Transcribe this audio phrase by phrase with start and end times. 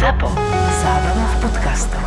[0.00, 0.32] ZAPO.
[0.80, 2.04] Zábrná v podcastov.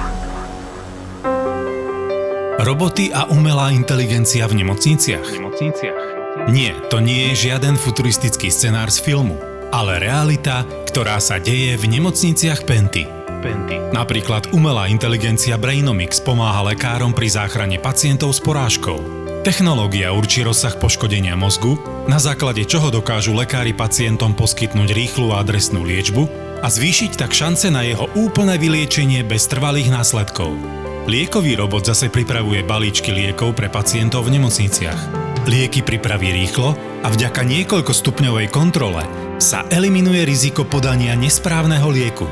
[2.66, 5.22] Roboty a umelá inteligencia v nemocniciach?
[5.22, 6.02] v nemocniciach.
[6.50, 9.38] Nie, to nie je žiaden futuristický scenár z filmu,
[9.70, 13.06] ale realita, ktorá sa deje v nemocniciach Penty.
[13.46, 13.78] Penty.
[13.94, 19.22] Napríklad umelá inteligencia Brainomix pomáha lekárom pri záchrane pacientov s porážkou.
[19.46, 21.78] Technológia určí rozsah poškodenia mozgu,
[22.10, 27.68] na základe čoho dokážu lekári pacientom poskytnúť rýchlu a adresnú liečbu a zvýšiť tak šance
[27.68, 30.56] na jeho úplné vyliečenie bez trvalých následkov.
[31.04, 35.02] Liekový robot zase pripravuje balíčky liekov pre pacientov v nemocniciach.
[35.44, 36.72] Lieky pripraví rýchlo
[37.04, 39.04] a vďaka niekoľkostupňovej kontrole
[39.44, 42.24] sa eliminuje riziko podania nesprávneho lieku.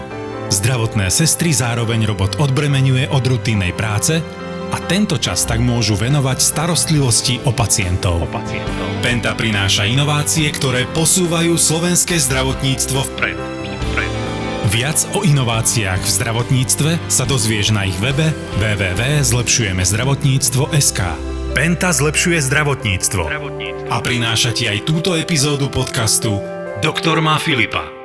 [0.48, 4.24] Zdravotné sestry zároveň robot odbremenuje od rutinnej práce
[4.72, 8.24] a tento čas tak môžu venovať starostlivosti o pacientov.
[8.24, 8.88] O pacientov.
[9.04, 13.61] Penta prináša inovácie, ktoré posúvajú slovenské zdravotníctvo vpred.
[14.72, 21.00] Viac o inováciách v zdravotníctve sa dozvieš na ich webe www.zlepšujemezdravotníctvo.sk
[21.52, 23.92] Penta zlepšuje zdravotníctvo Zdravotníctvo.
[23.92, 26.40] a prináša ti aj túto epizódu podcastu
[26.80, 28.01] Doktor má Filipa.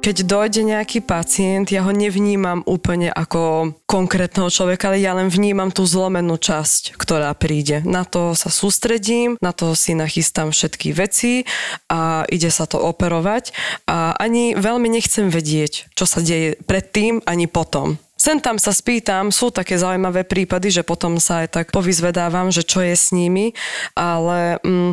[0.00, 5.68] Keď dojde nejaký pacient, ja ho nevnímam úplne ako konkrétneho človeka, ale ja len vnímam
[5.68, 7.84] tú zlomenú časť, ktorá príde.
[7.84, 11.44] Na to sa sústredím, na to si nachystám všetky veci
[11.92, 13.52] a ide sa to operovať
[13.84, 18.00] a ani veľmi nechcem vedieť, čo sa deje predtým ani potom.
[18.16, 22.64] Sem tam sa spýtam, sú také zaujímavé prípady, že potom sa aj tak povyzvedávam, že
[22.64, 23.52] čo je s nimi,
[23.96, 24.92] ale mm,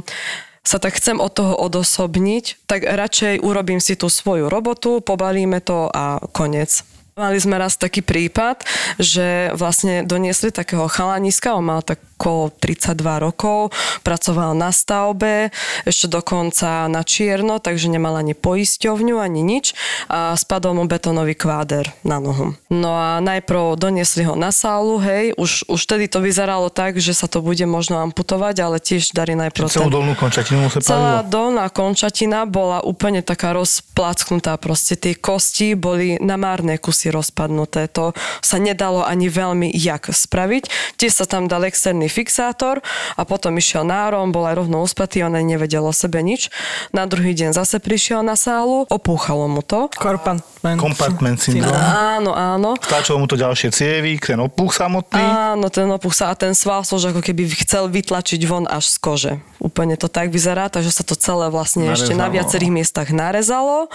[0.68, 5.88] sa tak chcem od toho odosobniť, tak radšej urobím si tú svoju robotu, pobalíme to
[5.88, 6.84] a konec.
[7.18, 8.62] Mali sme raz taký prípad,
[9.02, 15.54] že vlastne doniesli takého chalaniska, on mal tak okolo 32 rokov, pracoval na stavbe,
[15.86, 19.78] ešte dokonca na čierno, takže nemal ani poisťovňu, ani nič
[20.10, 22.58] a spadol mu betónový kváder na nohu.
[22.73, 27.14] No a najprv doniesli ho na sálu, hej, už, už tedy to vyzeralo tak, že
[27.14, 31.22] sa to bude možno amputovať, ale tiež dali najprv Celú dolnú končatinu mu sa Celá
[31.22, 37.90] dolná končatina bola úplne taká rozplacknutá, proste tie kosti boli na márne kusy rozpadnuté.
[37.95, 38.12] To
[38.44, 40.95] sa nedalo ani veľmi jak spraviť.
[41.00, 42.84] Tiež sa tam dal externý fixátor
[43.16, 46.52] a potom išiel nárom, bol aj rovno uspatý, on nevedel o sebe nič.
[46.92, 49.88] Na druhý deň zase prišiel na sálu, opúchalo mu to.
[49.96, 50.44] Kompartment.
[50.78, 51.72] Compartment syndrom.
[51.78, 52.76] Áno, áno.
[52.82, 55.22] Stáčalo mu to ďalšie cievy, ten opuch samotný.
[55.22, 58.98] Áno, ten opuch sa a ten sval že ako keby chcel vytlačiť von až z
[59.00, 59.34] kože.
[59.58, 62.36] Úplne to tak vyzerá, takže sa to celé vlastne ešte na Narezalo.
[62.36, 63.90] viacerých miestach narezalo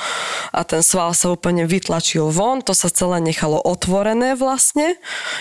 [0.50, 4.94] a ten sval sa úplne vytlačil von, to sa celé nechalo otvorené vlastne,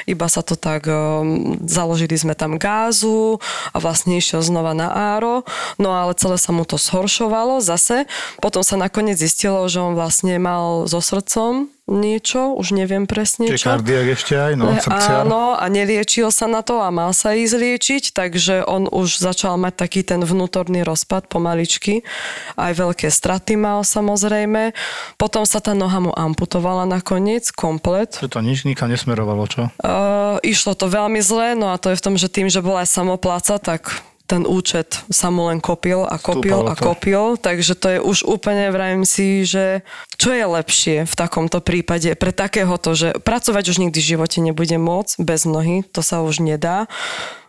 [0.10, 3.38] iba sa to tak, um, založili sme tam gázu
[3.70, 5.46] a vlastne išiel znova na áro,
[5.78, 8.10] no ale celé sa mu to zhoršovalo zase.
[8.42, 13.60] Potom sa nakoniec zistilo, že on vlastne mal so srdcom niečo, už neviem presne Čiže
[13.60, 13.68] čo.
[13.76, 15.28] kardiak ešte aj, no, E, srdciar.
[15.28, 19.60] Áno, a neliečil sa na to a mal sa ísť liečiť, takže on už začal
[19.60, 22.08] mať taký ten vnútorný rozpad pomaličky.
[22.56, 24.72] Aj veľké straty mal samozrejme.
[25.20, 28.16] Potom sa tá noha mu amputovala nakoniec, komplet.
[28.18, 29.68] Že to nič nikam nesmerovalo, čo?
[29.84, 32.88] Uh, išlo to veľmi zle, no a to je v tom, že tým, že bola
[32.88, 33.92] aj samopláca, tak
[34.32, 36.84] ten účet sa mu len kopil a kopil Stúpalo a to.
[36.88, 39.84] kopil, takže to je už úplne, vravím si, že
[40.16, 44.80] čo je lepšie v takomto prípade pre takéhoto, že pracovať už nikdy v živote nebude
[44.80, 46.88] môcť bez nohy, to sa už nedá.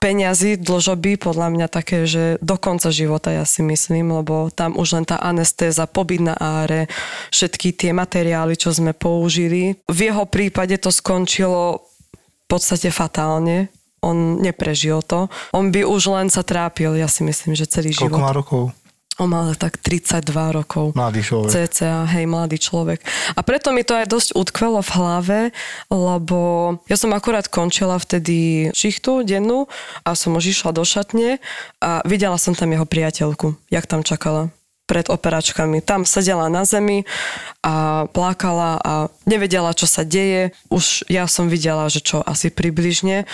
[0.02, 4.98] Peňazí, dlžoby, podľa mňa také, že do konca života ja si myslím, lebo tam už
[4.98, 6.90] len tá anestéza, pobyt na áre,
[7.30, 9.78] všetky tie materiály, čo sme použili.
[9.86, 11.86] V jeho prípade to skončilo
[12.18, 13.70] v podstate fatálne.
[14.02, 15.30] On neprežil to.
[15.54, 18.18] On by už len sa trápil, ja si myslím, že celý Koľko život.
[18.18, 18.62] má rokov?
[19.20, 20.24] On mal tak 32
[20.56, 20.96] rokov.
[20.96, 21.52] Mladý človek.
[21.52, 23.04] CCA, hej, mladý človek.
[23.36, 25.40] A preto mi to aj dosť utkvelo v hlave,
[25.92, 26.40] lebo
[26.88, 29.68] ja som akurát končila vtedy šichtu dennú
[30.02, 31.44] a som už išla do šatne
[31.84, 34.48] a videla som tam jeho priateľku, jak tam čakala
[34.88, 35.84] pred operačkami.
[35.84, 37.04] Tam sedela na zemi
[37.60, 38.92] a plakala a
[39.28, 40.56] nevedela, čo sa deje.
[40.72, 43.28] Už ja som videla, že čo asi približne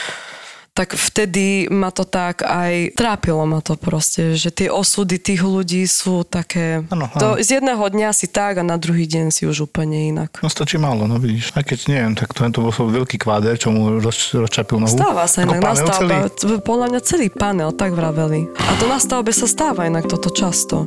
[0.78, 5.82] tak vtedy ma to tak aj trápilo ma to proste, že tie osudy tých ľudí
[5.90, 6.86] sú také...
[6.86, 7.18] Áno, áno.
[7.18, 10.38] To z jedného dňa si tak a na druhý deň si už úplne inak.
[10.38, 11.50] No stačí málo, no vidíš.
[11.58, 14.94] Aj keď neviem, tak to, to bol veľký kváder, čo mu roz, rozčapil nohu.
[14.94, 16.14] Stáva sa inak na stavbe.
[16.62, 18.46] Podľa mňa celý panel, tak vraveli.
[18.46, 20.86] A to na stavbe sa stáva inak toto často.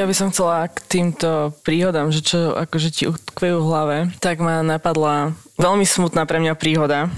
[0.00, 4.40] Ja by som chcela k týmto príhodám, že čo akože ti utkvejú v hlave, tak
[4.40, 7.12] ma napadla veľmi smutná pre mňa príhoda.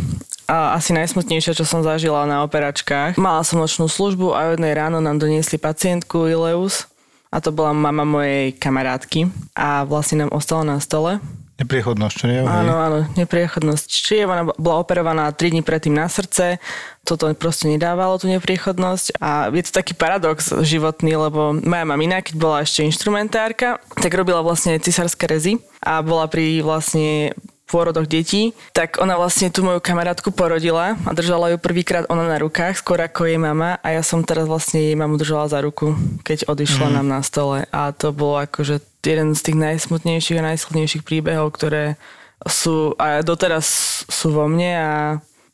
[0.51, 3.15] A asi najsmutnejšie, čo som zažila na operačkách.
[3.23, 6.91] Mala som nočnú službu a o jednej ráno nám doniesli pacientku Ileus
[7.31, 11.23] a to bola mama mojej kamarátky a vlastne nám ostala na stole.
[11.61, 12.41] Nepriechodnosť, nie?
[12.43, 13.85] Áno, áno, nepriechodnosť.
[13.87, 16.57] Čiže ona bola operovaná 3 dní predtým na srdce,
[17.05, 22.35] toto proste nedávalo tú nepriechodnosť a je to taký paradox životný, lebo moja mamina, keď
[22.41, 27.37] bola ešte inštrumentárka, tak robila vlastne cisárske rezy a bola pri vlastne
[27.73, 32.37] pôrodoch detí, tak ona vlastne tú moju kamarátku porodila a držala ju prvýkrát ona na
[32.37, 35.97] rukách, skôr ako jej mama a ja som teraz vlastne jej mamu držala za ruku,
[36.21, 36.95] keď odišla mm.
[37.01, 41.97] nám na stole a to bolo akože jeden z tých najsmutnejších a najsilnejších príbehov, ktoré
[42.45, 43.67] sú a doteraz
[44.07, 44.91] sú vo mne a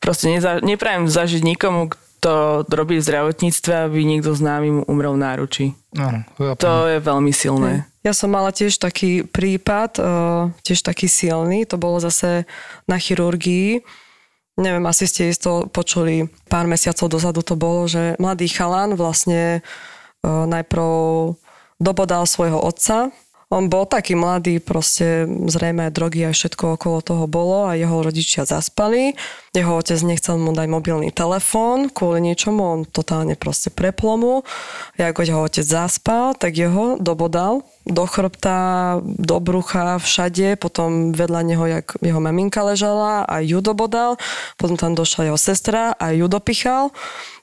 [0.03, 5.14] proste neza, neprajem zažiť nikomu, kto robí v zdravotníctve, aby niekto z námi mu umrel
[5.14, 5.67] v náručí.
[5.94, 6.26] Áno,
[6.59, 7.87] to je veľmi silné.
[8.09, 10.01] Ja som mala tiež taký prípad,
[10.65, 12.49] tiež taký silný, to bolo zase
[12.89, 13.85] na chirurgii.
[14.57, 19.61] Neviem, asi ste isto počuli, pár mesiacov dozadu to bolo, že mladý chalan vlastne
[20.25, 20.89] najprv
[21.77, 23.13] dobodal svojho otca,
[23.49, 28.45] on bol taký mladý, proste zrejme drogy a všetko okolo toho bolo a jeho rodičia
[28.45, 29.17] zaspali.
[29.56, 34.45] Jeho otec nechcel mu dať mobilný telefón kvôli niečomu, on totálne proste preplomu.
[35.00, 41.41] Ja ako jeho otec zaspal, tak jeho dobodal do chrbta, do brucha, všade, potom vedľa
[41.41, 44.21] neho, jak jeho maminka ležala a ju dobodal,
[44.61, 46.93] potom tam došla jeho sestra a ju dopichal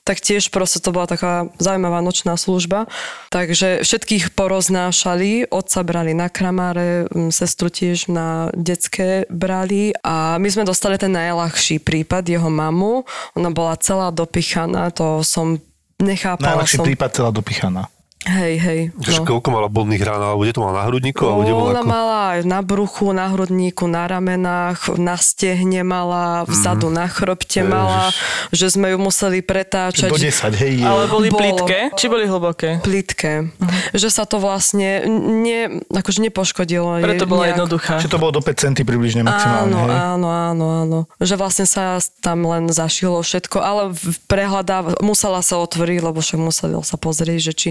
[0.06, 2.86] tak tiež proste to bola taká zaujímavá nočná služba.
[3.34, 10.62] Takže všetkých poroznášali, otca brali na kramáre, sestru tiež na detské brali a my sme
[10.62, 13.02] dostali ten najľahší prípad, jeho mamu.
[13.34, 15.58] Ona bola celá dopichaná, to som
[15.98, 16.62] nechápala.
[16.62, 16.86] Najľahší som...
[16.86, 17.90] prípad celá dopichaná.
[18.26, 18.80] Hej, hej.
[18.98, 19.22] No.
[19.22, 21.22] Koľko mala bodných rán, alebo kde to mala na hrudníku?
[21.22, 21.86] Alebo kde Ona ako...
[21.86, 26.94] mala aj na bruchu, na hrudníku, na ramenách, na stehne mala, vzadu mm.
[26.98, 27.70] na chrbte Ježiš.
[27.70, 28.10] mala,
[28.50, 30.10] že sme ju museli pretáčať.
[30.10, 30.82] Do 10, hej.
[30.82, 31.38] Ale boli Bolo.
[31.38, 31.94] plitké?
[31.94, 32.82] Či boli hlboké?
[32.82, 33.46] Plitké.
[33.46, 33.94] Uh-huh.
[33.94, 36.98] Že sa to vlastne ne, akože nepoškodilo.
[36.98, 37.62] Preto bola nejak...
[37.62, 37.94] jednoduchá.
[38.02, 39.70] Že to bolo do 5 cm približne maximálne.
[39.70, 39.94] Áno, hej?
[39.94, 40.98] áno, áno, áno.
[41.22, 43.94] Že vlastne sa tam len zašilo všetko, ale
[44.26, 47.70] prehľadáva, musela sa otvoriť, lebo však musela sa pozrieť, že či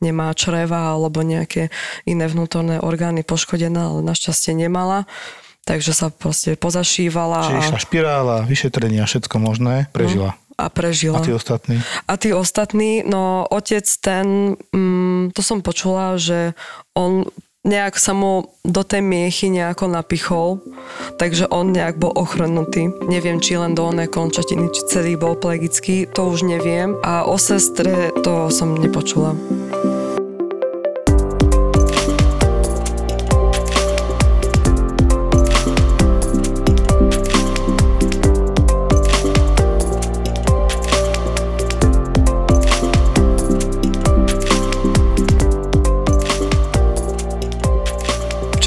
[0.00, 1.68] nemá čreva alebo nejaké
[2.04, 5.08] iné vnútorné orgány poškodené, ale našťastie nemala.
[5.66, 7.50] Takže sa proste pozašívala.
[7.50, 10.38] Čiže išla špirála, vyšetrenia, všetko možné, prežila.
[10.38, 11.18] No, a prežila.
[11.18, 11.76] A tí ostatní?
[12.06, 16.54] A tí ostatní, no otec ten, mm, to som počula, že
[16.94, 17.26] on
[17.66, 20.62] nejak sa mu do tej miechy nejako napichol,
[21.18, 22.94] takže on nejak bol ochrnutý.
[23.10, 26.94] Neviem, či len do onej končatiny, či celý bol plegický, to už neviem.
[27.02, 29.34] A o sestre to som nepočula.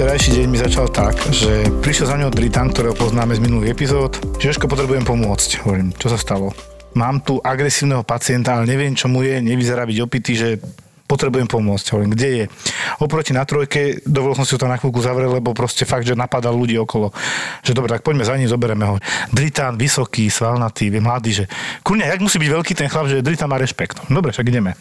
[0.09, 4.17] Včerajší deň mi začal tak, že prišiel za ňou Dritan, ktorého poznáme z minulých epizód.
[4.41, 5.61] Žeško, potrebujem pomôcť.
[5.61, 6.49] Hovorím, čo sa stalo?
[6.97, 10.57] Mám tu agresívneho pacienta, ale neviem, čo mu je, nevyzerá byť opitý, že
[11.09, 11.97] potrebujem pomôcť.
[11.97, 12.43] Hovorím, kde je?
[13.01, 16.53] Oproti na trojke, dovolil som si tam na chvíľku zavrel, lebo proste fakt, že napadal
[16.53, 17.09] ľudí okolo.
[17.65, 19.01] Že dobre, tak poďme za ním, zoberieme ho.
[19.33, 21.45] Dritán, vysoký, svalnatý, mladý, že
[21.81, 24.05] kurňa, jak musí byť veľký ten chlap, že Dritán má rešpekt.
[24.13, 24.77] Dobre, však ideme.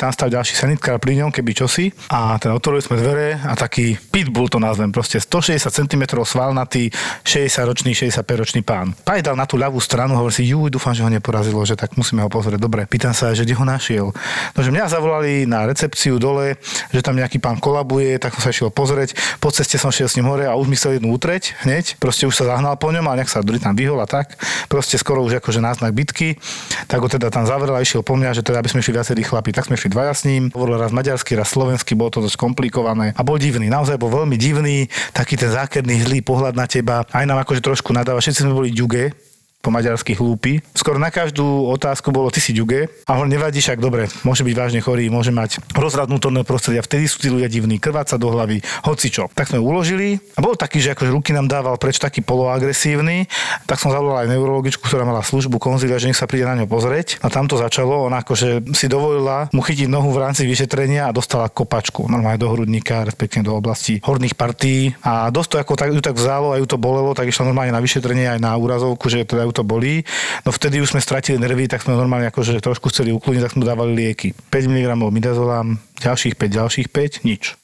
[0.00, 1.92] Tam stal ďalší sanitkár pri ňom, keby čosi.
[2.08, 6.88] A ten otvorili sme dvere a taký pitbull to nazvem, proste 160 cm svalnatý,
[7.28, 8.96] 60-ročný, 65-ročný pán.
[9.04, 12.24] Pajdal na tú ľavú stranu, hovorí si, ju, dúfam, že ho neporazilo, že tak musíme
[12.24, 12.62] ho pozrieť.
[12.62, 14.06] Dobre, pýtam sa, že kde ho našiel.
[14.54, 16.56] No, že mňa zavolali na recepciu dole,
[16.94, 19.18] že tam nejaký pán kolabuje, tak som sa išiel pozrieť.
[19.42, 21.98] Po ceste som šiel s ním hore a už mi chcel jednu utreť hneď.
[21.98, 24.38] Proste už sa zahnal po ňom a nejak sa druhý tam vyhol a tak.
[24.70, 26.38] Proste skoro už akože náznak bitky.
[26.86, 29.22] Tak ho teda tam zavrel a išiel po mňa, že teda aby sme šli viacerí
[29.26, 29.50] chlapi.
[29.50, 30.48] Tak sme šli dvaja s ním.
[30.54, 33.12] Hovoril raz maďarsky, raz slovensky, bolo to dosť komplikované.
[33.18, 37.02] A bol divný, naozaj bol veľmi divný, taký ten zákerný zlý pohľad na teba.
[37.10, 38.22] Aj nám akože trošku nadáva.
[38.22, 39.12] Všetci sme boli ďuge,
[39.60, 40.62] po maďarsky hlúpy.
[40.78, 42.86] Skoro na každú otázku bolo ty si ďuge.
[43.10, 47.10] A ho nevadí však dobre, môže byť vážne chorý, môže mať rozrad vnútorného prostredia, vtedy
[47.10, 49.26] sú tí ľudia divní, krváca do hlavy, hoci čo.
[49.34, 53.26] Tak sme uložili a bol taký, že akože ruky nám dával preč taký poloagresívny,
[53.66, 56.70] tak som zavolal aj neurologičku, ktorá mala službu konzilia, že nech sa príde na ňo
[56.70, 57.18] pozrieť.
[57.24, 61.14] A tam to začalo, ona akože si dovolila mu chytiť nohu v rámci vyšetrenia a
[61.14, 64.92] dostala kopačku, normálne do hrudníka, respektíve do oblasti horných partí.
[65.02, 67.72] A dosť to ako tak, ju tak vzalo a ju to bolelo, tak išla normálne
[67.72, 70.02] na vyšetrenie aj na úrazovku, že teda ju to bolí.
[70.42, 73.64] No vtedy už sme stratili nervy, tak sme normálne akože trošku chceli ukludniť, tak sme
[73.64, 74.34] dávali lieky.
[74.50, 77.54] 5 mg midazolám, ďalších 5, ďalších 5, nič.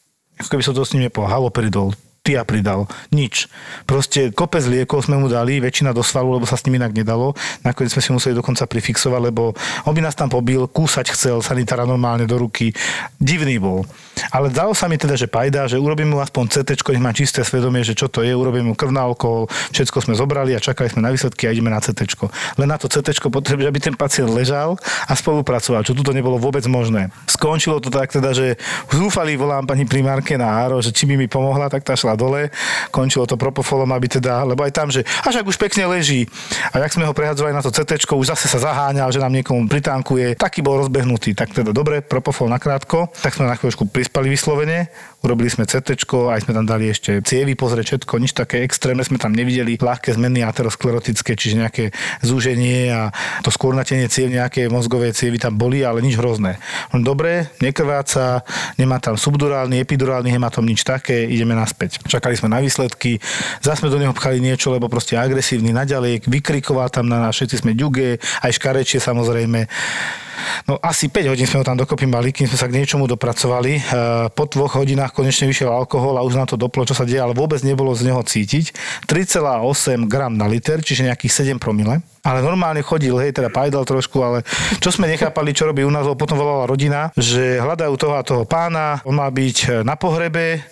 [0.41, 2.87] Ako keby som to s ním nepohal, haloperidol, Tia pridal.
[3.11, 3.51] Nič.
[3.83, 7.35] Proste kopec liekov sme mu dali, väčšina do svalu, lebo sa s ním inak nedalo.
[7.67, 11.83] Nakoniec sme si museli dokonca prifixovať, lebo on by nás tam pobil, kúsať chcel sanitára
[11.83, 12.71] normálne do ruky.
[13.19, 13.83] Divný bol.
[14.33, 17.45] Ale dalo sa mi teda, že pajda, že urobím mu aspoň CT, nech má čisté
[17.45, 20.92] svedomie, že čo to je, urobím mu krv na alkohol, všetko sme zobrali a čakali
[20.92, 22.04] sme na výsledky a ideme na CT.
[22.61, 24.76] Len na to CT potrebuje, aby ten pacient ležal
[25.09, 27.09] a spolupracoval, čo tuto nebolo vôbec možné.
[27.28, 28.61] Skončilo to tak teda, že
[28.92, 32.52] zúfali volám pani primárke na Áro, že či by mi pomohla, tak tá šla dole.
[32.92, 36.28] Končilo to propofolom, aby teda, lebo aj tam, že až ak už pekne leží.
[36.73, 39.64] A jak sme ho prehadzovali na to CT, už zase sa zaháňal, že nám niekomu
[39.66, 41.33] pritánkuje, taký bol rozbehnutý.
[41.33, 44.90] Tak teda dobre, propofol nakrátko, tak sme na chvíľučku prispali vyslovene,
[45.23, 49.19] urobili sme CT, aj sme tam dali ešte cievy pozrieť všetko, nič také extrémne sme
[49.23, 51.85] tam nevideli, ľahké zmeny aterosklerotické, čiže nejaké
[52.21, 53.14] zúženie a
[53.47, 56.59] to skôrnatenie ciev, nejaké mozgové cievy tam boli, ale nič hrozné.
[56.91, 58.43] Dobre, nekrváca,
[58.76, 62.02] nemá tam subdurálny, epidurálny hematom, nič také, ideme naspäť.
[62.05, 63.23] Čakali sme na výsledky,
[63.62, 67.62] zase sme do neho pchali niečo, lebo proste agresívny naďalej, vykrikoval tam na nás, všetci
[67.62, 69.71] sme ďuge, aj škarečie samozrejme.
[70.67, 73.73] No asi 5 hodín sme ho tam dokopy mali, kým sme sa k niečomu dopracovali.
[73.79, 73.83] E,
[74.33, 77.37] po dvoch hodinách konečne vyšiel alkohol a už nám to doplo, čo sa deje, ale
[77.37, 78.73] vôbec nebolo z neho cítiť.
[79.07, 82.00] 3,8 gram na liter, čiže nejakých 7 promile.
[82.23, 84.38] Ale normálne chodil, hej, teda pajdal trošku, ale
[84.78, 88.45] čo sme nechápali, čo robí u nás, potom volala rodina, že hľadajú toho a toho
[88.47, 90.62] pána, on má byť na pohrebe,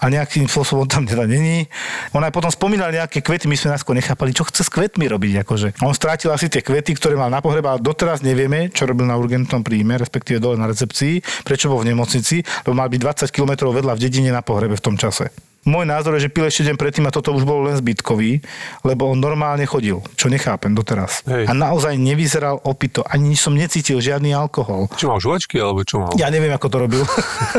[0.00, 1.68] a nejakým spôsobom tam teda není.
[2.16, 5.44] On aj potom spomínal nejaké kvety, my sme nás nechápali, čo chce s kvetmi robiť.
[5.44, 5.68] Akože.
[5.84, 9.20] On strátil asi tie kvety, ktoré mal na pohrebe, ale doteraz nevieme, čo robil na
[9.20, 13.68] urgentnom príjme, respektíve dole na recepcii, prečo bol v nemocnici, lebo mal byť 20 km
[13.68, 15.49] vedľa v dedine na pohrebe v tom čase.
[15.68, 18.40] Môj názor je, že pil ešte deň predtým a toto už bol len zbytkový,
[18.80, 21.20] lebo on normálne chodil, čo nechápem doteraz.
[21.28, 21.48] Hej.
[21.48, 24.88] A naozaj nevyzeral opito, ani som necítil žiadny alkohol.
[24.96, 26.16] Čo mal žuvačky, alebo čo mal?
[26.16, 27.02] Ja neviem, ako to robil.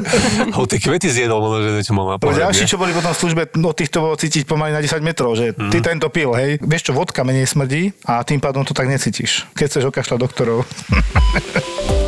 [0.58, 3.42] Ho tie kvety zjedol, možno, že niečo mal na ďalší, čo boli potom v službe,
[3.62, 6.58] no týchto bolo cítiť pomaly na 10 metrov, že ty tento pil, hej.
[6.58, 9.46] Vieš čo, vodka menej smrdí a tým pádom to tak necítiš.
[9.54, 10.66] Keď chceš okašľať doktorov.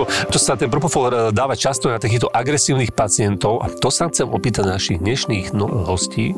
[0.00, 4.08] Joško, to sa ten propofol e, dáva často na takýchto agresívnych pacientov a to sa
[4.08, 6.32] chcem opýtať našich dnešných no, hostí.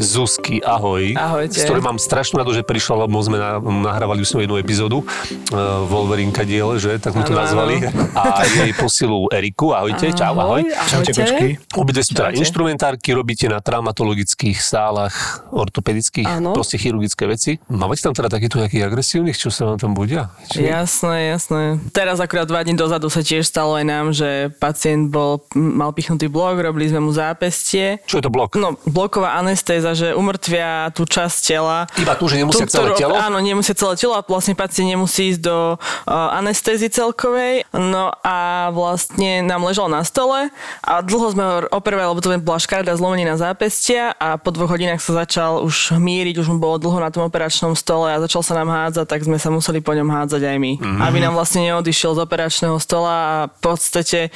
[0.00, 1.16] Zuzky, ahoj.
[1.16, 1.60] Ahojte.
[1.60, 5.84] S ktorým mám strašnú rado, že prišla, lebo sme na, nahrávali už jednu epizódu uh,
[5.86, 6.96] Wolverinka diel, že?
[6.96, 7.84] Tak sme to nazvali.
[8.16, 9.76] A jej posilu Eriku.
[9.76, 10.64] Ahojte, čau, ahoj.
[10.88, 11.48] Čaute, kočky.
[11.76, 12.40] Obidve sú teda Čaute.
[12.40, 16.56] inštrumentárky, robíte na traumatologických sálach, ortopedických, Áno.
[16.56, 17.60] proste chirurgické veci.
[17.68, 20.32] Máte tam teda takýchto nejakých agresívnych, čo sa vám tam budia?
[20.48, 20.66] Či...
[20.66, 21.62] Jasné, jasné.
[21.92, 26.28] Teraz akurát dva dní dozadu sa tiež stalo aj nám, že pacient bol, mal pichnutý
[26.28, 27.98] blok, robili sme mu zápestie.
[28.06, 28.54] Čo je to blok?
[28.58, 31.88] No, bloková anestéza, že umrtvia tú časť tela.
[31.98, 33.16] Iba tu, že nemusia Tú, celé telo?
[33.16, 37.64] Áno, nemusia celé telo a vlastne pacient nemusí ísť do uh, anestézy celkovej.
[37.72, 40.52] No a vlastne nám ležal na stole
[40.84, 45.00] a dlho sme ho operovali, lebo to bola škaredá zlomenina zápestia a po dvoch hodinách
[45.00, 48.54] sa začal už míriť, už mu bolo dlho na tom operačnom stole a začal sa
[48.60, 50.72] nám hádzať, tak sme sa museli po ňom hádzať aj my.
[50.78, 51.00] Mhm.
[51.00, 54.28] Aby nám vlastne neodišiel z operačného stola a v podstate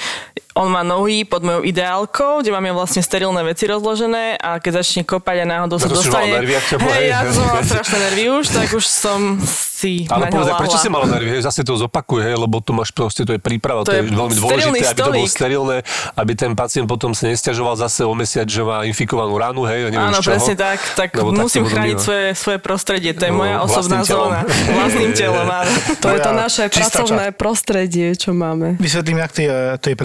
[0.57, 5.05] on má nohy pod mojou ideálkou, kde máme vlastne sterilné veci rozložené a keď začne
[5.05, 6.33] kopať a náhodou sa dostane...
[6.33, 9.37] nervy, hej, ja som mala strašné nervy už, tak už som
[9.77, 10.57] si Ale láhla.
[10.57, 11.37] prečo si mala nervy?
[11.37, 14.09] Hej, zase to zopakuj, hej, lebo to máš proste, to je príprava, to, To je,
[14.09, 15.77] je veľmi dôležité, aby to bolo sterilné,
[16.17, 19.89] aby ten pacient potom sa nestiažoval zase o mesiac, že má infikovanú ránu, hej, a
[19.93, 23.33] neviem Áno, presne tak, tak Lebo tak musím potom chrániť svoje, svoje prostredie, to je
[23.37, 24.41] No, moja osobná zóna.
[24.49, 25.73] Vlastným telom, áno.
[26.01, 28.81] To je to naše pracovné prostredie, čo máme.
[28.81, 29.97] Vysvetlím, jak to je, to je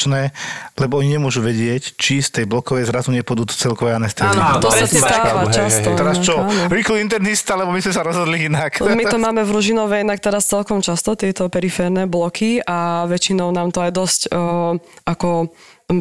[0.00, 0.32] predoperačné,
[0.80, 4.40] lebo oni nemôžu vedieť, či z tej blokovej zrazu nepôjdu do celkovej anestézie.
[4.40, 5.12] Áno, To sa presne tak.
[5.12, 5.88] stáva často.
[5.92, 5.98] hej.
[5.98, 6.34] Teraz čo?
[6.72, 8.80] Rýchlo internista, lebo my sme sa rozhodli inak.
[8.80, 13.74] My to máme v Ružinove inak teraz celkom často, tieto periférne bloky a väčšinou nám
[13.74, 14.32] to aj dosť o,
[15.04, 15.52] ako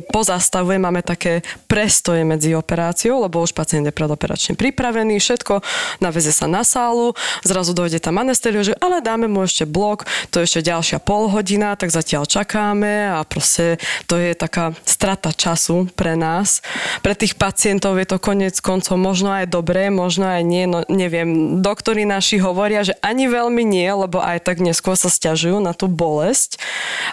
[0.09, 5.65] pozastavuje, máme také prestoje medzi operáciou, lebo už pacient je predoperačne pripravený, všetko,
[5.99, 10.41] naveze sa na sálu, zrazu dojde tam anestério, že ale dáme mu ešte blok, to
[10.41, 15.89] je ešte ďalšia pol hodina, tak zatiaľ čakáme a proste to je taká strata času
[15.97, 16.61] pre nás.
[17.01, 21.59] Pre tých pacientov je to konec koncov možno aj dobré, možno aj nie, no neviem.
[21.63, 25.89] Doktori naši hovoria, že ani veľmi nie, lebo aj tak neskôr sa stiažujú na tú
[25.89, 26.61] bolesť,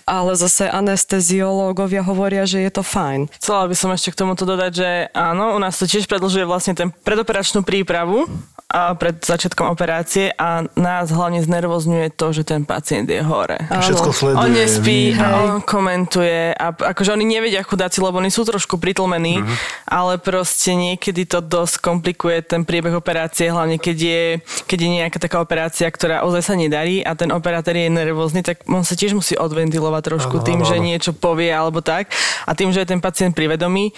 [0.05, 3.29] ale zase anesteziológovia hovoria, že je to fajn.
[3.41, 6.75] Chcela by som ešte k tomuto dodať, že áno, u nás to tiež predlžuje vlastne
[6.77, 8.29] ten predoperačnú prípravu
[8.69, 13.57] pred začiatkom operácie a nás hlavne znervozňuje to, že ten pacient je hore.
[13.71, 14.43] Všetko sleduje.
[14.43, 19.39] On nespí a on komentuje a akože oni nevedia chudáci, lebo oni sú trošku pritlmení,
[19.41, 19.55] Mhm.
[19.87, 24.23] ale proste niekedy to dosť komplikuje ten priebeh operácie, hlavne keď je,
[24.67, 28.67] keď je nejaká taká operácia, ktorá ozaj sa nedarí a ten operátor je nervózny, tak
[28.67, 32.11] on sa tiež musí odventilovať trošku Áno, tým, áno, že niečo povie alebo tak.
[32.45, 33.95] A tým, že je ten pacient privedomý,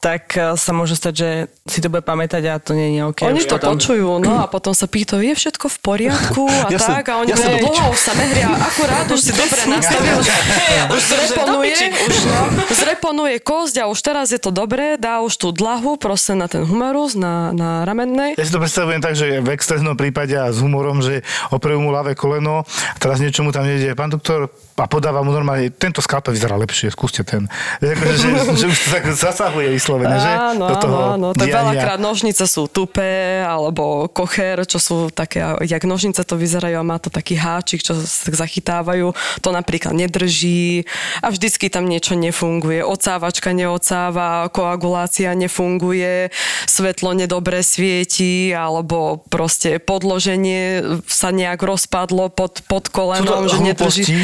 [0.00, 1.28] tak eh, sa môže stať, že
[1.68, 3.20] si to bude pamätať a to nie je OK.
[3.22, 3.76] Oni to potom.
[3.76, 7.20] počujú, no a potom sa pýtajú, je všetko v poriadku a Ja som- tak a
[7.20, 7.76] oni ja som ja do piči.
[7.76, 10.34] dlho sa nehria, akurát už si dobre nastavil, že
[10.96, 12.40] už zreponuje, už no,
[12.72, 16.64] zreponuje kosť a už teraz je to dobré, dá už tú dlahu proste na ten
[16.64, 18.40] humerus, na, na ramennej.
[18.40, 21.20] Ja si to predstavujem tak, že v extrémnom prípade a s humorom, že
[21.52, 22.64] opravujú mu ľavé koleno,
[22.96, 23.92] teraz niečo mu tam nejde.
[23.92, 24.48] Pán doktor
[24.80, 27.44] a podáva mu normálne, tento skalpel vyzerá lepšie, skúste ten.
[27.84, 28.28] Že, akože, že,
[28.60, 30.32] že už to tak zasahuje vyslovene, že?
[30.32, 31.28] Áno, do toho áno.
[31.36, 31.60] Tak diania.
[31.60, 36.96] veľakrát nožnice sú tupé, alebo kocher, čo sú také, jak nožnice to vyzerajú a má
[36.96, 39.12] to taký háčik, čo sa tak zachytávajú.
[39.44, 40.88] To napríklad nedrží
[41.20, 42.80] a vždycky tam niečo nefunguje.
[42.80, 46.32] Ocávačka neocáva, koagulácia nefunguje,
[46.64, 54.16] svetlo nedobre svieti, alebo proste podloženie sa nejak rozpadlo pod, pod to kolenom, že nedrží.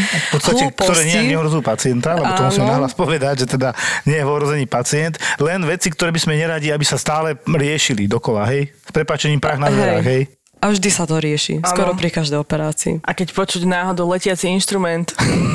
[0.46, 2.68] Podstate, ktoré nie neohrozujú pacienta, lebo to Áno.
[2.68, 3.74] nahlas povedať, že teda
[4.06, 8.06] nie je v ohrození pacient, len veci, ktoré by sme neradi, aby sa stále riešili
[8.06, 8.70] dokola, hej?
[8.70, 10.35] S prepačením prach na dverách, hej?
[10.56, 11.68] A vždy sa to rieši, Áno.
[11.68, 13.04] skoro pri každej operácii.
[13.04, 15.12] A keď počuť náhodou letiaci inštrument,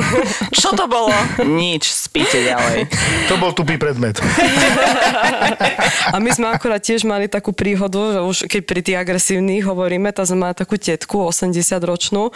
[0.61, 1.09] čo to bolo?
[1.41, 2.85] Nič, spíte ďalej.
[3.27, 4.21] To bol tupý predmet.
[6.13, 10.11] A my sme akorát tiež mali takú príhodu, že už keď pri tých agresívnych hovoríme,
[10.11, 12.29] tá sme mali takú tetku, 80-ročnú.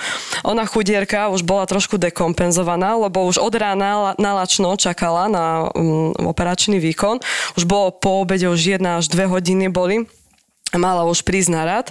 [0.44, 6.12] Ona chudierka už bola trošku dekompenzovaná, lebo už od rána la- nalačno čakala na um,
[6.18, 7.22] operačný výkon.
[7.56, 10.08] Už bolo po obede, už jedna až dve hodiny boli.
[10.76, 11.88] Mala už prísť na rad.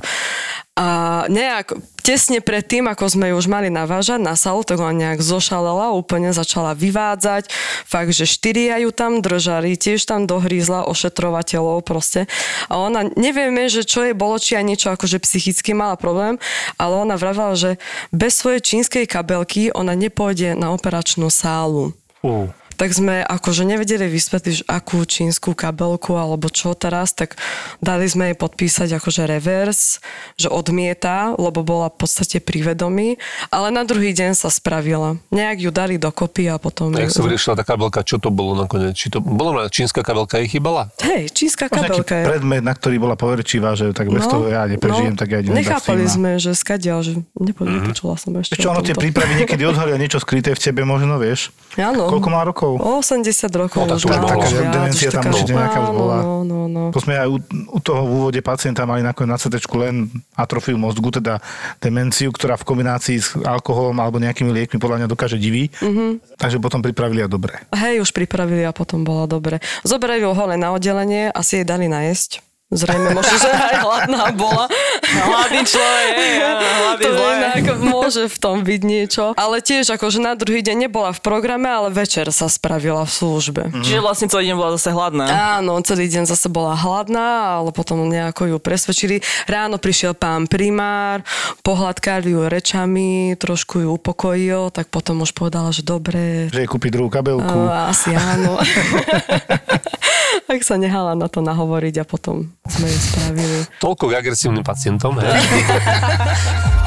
[0.75, 4.91] A nejak tesne pred tým, ako sme ju už mali navážať na salu, tak ona
[4.91, 7.47] nejak zošalela, úplne začala vyvádzať.
[7.87, 12.27] Fakt, že štyria ju tam držali, tiež tam dohrízla ošetrovateľov proste.
[12.67, 16.43] A ona, nevieme, že čo jej bolo, či aj niečo akože psychicky mala problém,
[16.75, 17.79] ale ona vravela, že
[18.11, 22.49] bez svojej čínskej kabelky ona nepôjde na operačnú sálu Uh.
[22.75, 27.39] Tak sme akože nevedeli vysvetliť, že akú čínsku kabelku alebo čo teraz, tak
[27.79, 29.99] dali sme jej podpísať akože revers,
[30.35, 33.17] že odmieta, lebo bola v podstate pri vedomí,
[33.49, 35.17] ale na druhý deň sa spravila.
[35.31, 36.91] Nejak ju dali dokopy a potom...
[36.93, 38.93] Jak sa vyriešila tá kabelka, čo to bolo nakoniec?
[38.93, 40.91] Či to bolo na čínska kabelka jej chýbala?
[41.01, 42.25] Hej, čínska kabelka je.
[42.27, 45.61] predmet, na ktorý bola poverčivá, že tak bez toho ja neprežijem, tak ja idem No,
[45.61, 47.73] Nechápali a- sme, že skadiaľ, že nepo, Mhm.
[47.81, 51.55] nepočula som ešte Čo ono tie prípravy niekedy odhalia niečo skryté v tebe, možno vieš.
[51.77, 52.07] Áno.
[52.07, 52.64] Koľko má rokov?
[52.77, 56.19] 80 rokov No, tak to už bola taká viac, demencia tam určite nejaká už bola.
[56.23, 56.83] No, no, no.
[56.91, 57.37] To sme aj u,
[57.75, 61.41] u toho v úvode pacienta mali nakoniec na CT len atrofiu mozgu, teda
[61.81, 65.69] demenciu, ktorá v kombinácii s alkoholom alebo nejakými liekmi podľa mňa dokáže diví.
[65.81, 65.93] Mhm.
[65.95, 66.11] Mm-hmm.
[66.39, 67.63] Takže potom pripravili a dobre.
[67.71, 69.63] Hej, už pripravili a potom bola dobre.
[69.87, 72.54] Zobrali ju hole na oddelenie, asi jej dali najesť.
[72.75, 74.67] Zrejme možno, že aj hladná bola.
[75.07, 76.11] Hladný človek,
[76.59, 79.31] hladný To inak môže v tom byť niečo.
[79.39, 83.63] Ale tiež akože na druhý deň nebola v programe, ale večer sa spravila v službe.
[83.87, 85.25] Čiže vlastne celý deň bola zase hladná.
[85.63, 89.23] Áno, celý deň zase bola hladná, ale potom nejako ju presvedčili.
[89.47, 91.23] Ráno prišiel pán primár,
[91.63, 96.91] pohľadkali ju rečami, trošku ju upokojil, tak potom už povedala, že dobre, Že jej kúpi
[96.91, 97.47] druhú kabelku.
[97.47, 98.59] O, asi áno.
[100.49, 103.59] tak sa nehala na to nahovoriť a potom sme ju spravili.
[103.79, 105.31] Toľko k agresívnym pacientom, hej?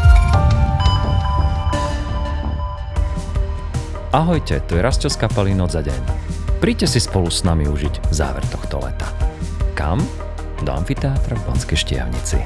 [4.17, 6.01] Ahojte, tu je Rastio z kapely Noc za deň.
[6.57, 9.05] Príďte si spolu s nami užiť záver tohto leta.
[9.77, 10.01] Kam?
[10.65, 12.41] Do amfiteátra v Banskej štiavnici.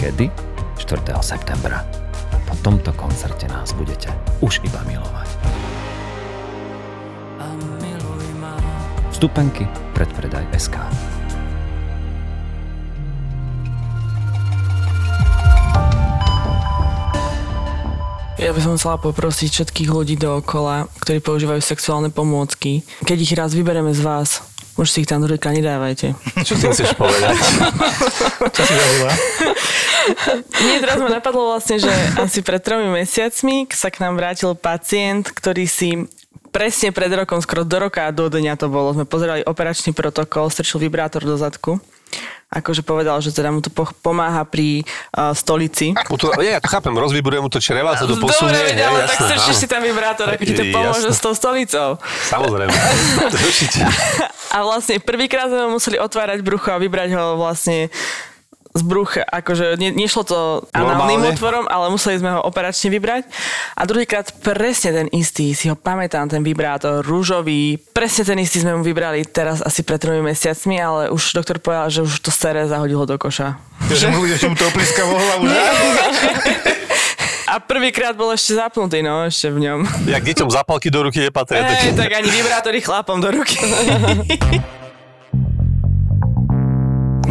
[0.00, 0.32] Kedy?
[0.80, 1.04] 4.
[1.20, 1.84] septembra.
[2.48, 4.08] Po tomto koncerte nás budete
[4.40, 5.28] už iba milovať.
[9.12, 10.76] Vstupenky predpredaj SK.
[18.34, 22.84] Ja by som chcela poprosiť všetkých ľudí dookola, ktorí používajú sexuálne pomôcky.
[23.06, 26.18] Keď ich raz vybereme z vás, už si ich tam druhýkrát nedávajte.
[26.42, 27.38] Čo ty chceš povedať?
[28.50, 29.12] Čo si zažila?
[30.34, 35.30] Mne teraz ma napadlo vlastne, že asi pred tromi mesiacmi sa k nám vrátil pacient,
[35.30, 36.04] ktorý si
[36.54, 38.94] presne pred rokom, skoro do roka a do dňa to bolo.
[38.94, 41.82] Sme pozerali operačný protokol, strčil vibrátor do zadku.
[42.46, 44.86] Akože povedal, že teda mu to po- pomáha pri
[45.18, 45.90] uh, stolici.
[46.06, 48.54] Mu to, ja, to chápem, rozvibruje mu to čreva, sa to posunie.
[48.54, 50.70] Dobre, ale jasné, tak strčíš si tam vibrátor, ako ti to Jasné.
[50.70, 51.98] pomôže s tou stolicou.
[52.30, 52.70] Samozrejme.
[53.34, 53.82] Určite.
[54.54, 57.90] A vlastne prvýkrát sme museli otvárať brucho a vybrať ho vlastne
[58.74, 60.38] z brucha, akože ne, nešlo to
[60.74, 61.38] análnym Normálne?
[61.38, 63.22] otvorom, ale museli sme ho operačne vybrať.
[63.78, 68.74] A druhýkrát presne ten istý, si ho pamätám, ten vibrátor, rúžový, presne ten istý sme
[68.74, 72.66] mu vybrali teraz asi pred tromi mesiacmi, ale už doktor povedal, že už to sere
[72.66, 73.54] zahodilo do koša.
[73.94, 75.58] Že mu, že mu to opliska vo hlavu, že?
[77.54, 79.86] A prvýkrát bol ešte zapnutý, no, ešte v ňom.
[80.10, 81.62] Jak deťom zapalky do ruky nepatria.
[81.62, 83.54] Ej, tak ani vibrátory chlapom do ruky.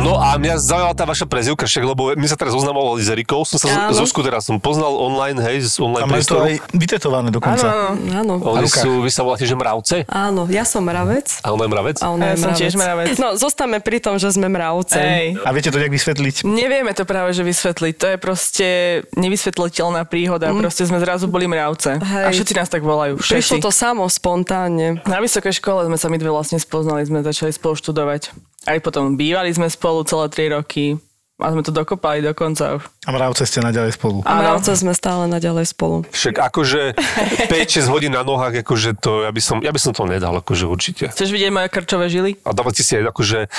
[0.04, 3.42] No a mňa zaujala tá vaša prezivka, však, lebo my sa teraz oznamovali s Erikou,
[3.42, 3.96] som sa Áno.
[3.96, 6.44] Zuzku teraz som poznal online, hej, z online to priestoru.
[6.44, 7.66] aj vytetované Áno, dokonca.
[7.66, 7.88] áno.
[8.13, 8.34] Áno.
[8.54, 10.04] Oni sú, vy sa voláte, že mravce?
[10.06, 11.39] Áno, ja som mravec.
[11.39, 11.98] A on je mravec?
[11.98, 12.60] A on Ja je som mravec.
[12.60, 13.08] tiež mravec.
[13.16, 15.00] No, zostame pri tom, že sme mravce.
[15.00, 15.28] Ej.
[15.39, 16.36] A viete to nejak vysvetliť?
[16.44, 17.94] Nevieme to práve, že vysvetliť.
[17.96, 18.68] To je proste
[19.13, 20.50] nevysvetliteľná príhoda.
[20.50, 20.62] Mm.
[20.62, 21.98] Proste sme zrazu boli mravce.
[21.98, 22.24] Hej.
[22.24, 23.18] A všetci nás tak volajú.
[23.18, 23.34] Všetci.
[23.34, 25.00] Prišlo to samo, spontánne.
[25.04, 28.53] Na vysokej škole sme sa my dve vlastne spoznali, sme začali spolu študovať.
[28.63, 30.95] Aj potom bývali sme spolu celé 3 roky
[31.41, 32.80] a sme to dokopali dokonca.
[32.80, 34.23] A mravce ste naďalej spolu.
[34.23, 36.08] A mravce sme stále naďalej spolu.
[36.08, 36.95] Však akože
[37.52, 40.63] 5-6 hodín na nohách, akože to, ja by som, ja by som to nedal, akože
[40.63, 41.12] určite.
[41.12, 42.39] Chceš vidieť moje krčové žily?
[42.47, 43.52] A dávate si aj akože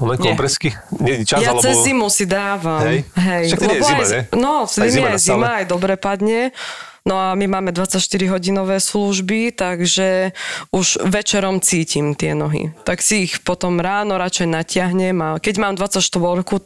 [0.00, 0.72] one kompresky?
[0.96, 1.60] Nie, čas, ja alebo...
[1.60, 2.80] cez zimu si dávam.
[2.80, 3.04] Hej?
[3.52, 4.20] Však to nie je zima, aj, ne?
[4.32, 6.56] No, v Aj zima zima, aj dobre padne.
[7.06, 10.34] No a my máme 24-hodinové služby, takže
[10.74, 12.74] už večerom cítim tie nohy.
[12.82, 16.02] Tak si ich potom ráno radšej natiahnem a keď mám 24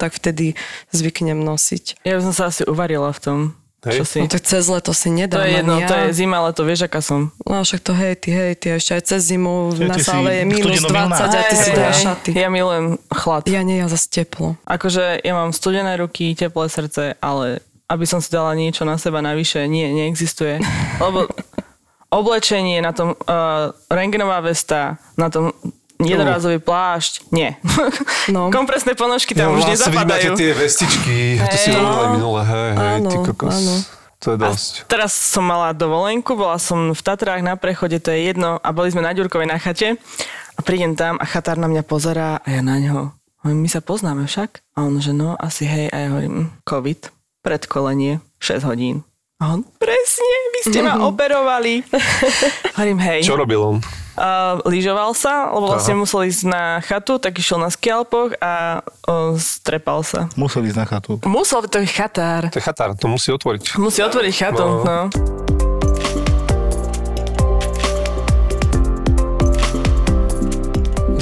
[0.01, 0.57] tak vtedy
[0.97, 2.01] zvyknem nosiť.
[2.09, 3.39] Ja by som sa asi uvarila v tom.
[3.81, 3.97] Hej.
[3.97, 4.19] Čo si?
[4.21, 5.89] No tak cez leto si To nedám je jedno, ja.
[5.89, 7.33] to je zima, leto, vieš, aká som.
[7.49, 10.31] No však to hej, ty, hej, ty ešte aj cez zimu Ty- na ty sále
[10.37, 11.17] je minus studenomilná.
[11.17, 12.05] 20 a ty Hej, si dáš hej.
[12.05, 12.31] šaty.
[12.37, 13.43] Ja milujem chlad.
[13.49, 14.61] Ja nie, ja zase teplo.
[14.69, 19.19] Akože ja mám studené ruky, teplé srdce, ale aby som si dala niečo na seba
[19.19, 20.63] navyše, nie, neexistuje.
[21.03, 21.27] Lebo
[22.23, 25.51] oblečenie na tom, uh, rengenová vesta, na tom
[26.01, 27.53] jednorázový plášť, nie.
[28.33, 28.49] No.
[28.55, 30.39] Kompresné ponožky tam už nezapadajú.
[30.39, 31.19] tie vestičky,
[31.53, 33.53] to si hovorila minule, hej, hej, ty kokos.
[33.53, 33.75] áno.
[34.21, 34.73] To je dosť.
[34.85, 38.93] Teraz som mala dovolenku, bola som v Tatrách na prechode, to je jedno, a boli
[38.93, 39.97] sme na Ďurkovej na chate
[40.57, 43.17] a prídem tam a chatár na mňa pozerá a ja na ňo.
[43.49, 44.61] My sa poznáme však?
[44.77, 45.89] A on, že no, asi hej.
[45.89, 47.01] A ja hovorím, hm, COVID,
[47.41, 49.03] predkolenie, 6 hodín.
[49.41, 51.81] A on, presne, vy ste ma operovali.
[52.77, 53.21] hovorím, hej.
[53.25, 53.77] Čo robil on?
[54.21, 59.33] Uh, lyžoval sa, lebo vlastne musel ísť na chatu, tak išiel na skialpoch a uh,
[59.41, 60.29] strepal sa.
[60.37, 61.13] Museli ísť na chatu.
[61.25, 62.53] Musel, to je chatár.
[62.53, 63.81] To je chatár, to musí otvoriť.
[63.81, 64.85] Musí otvoriť chatu, No.
[64.85, 64.99] no.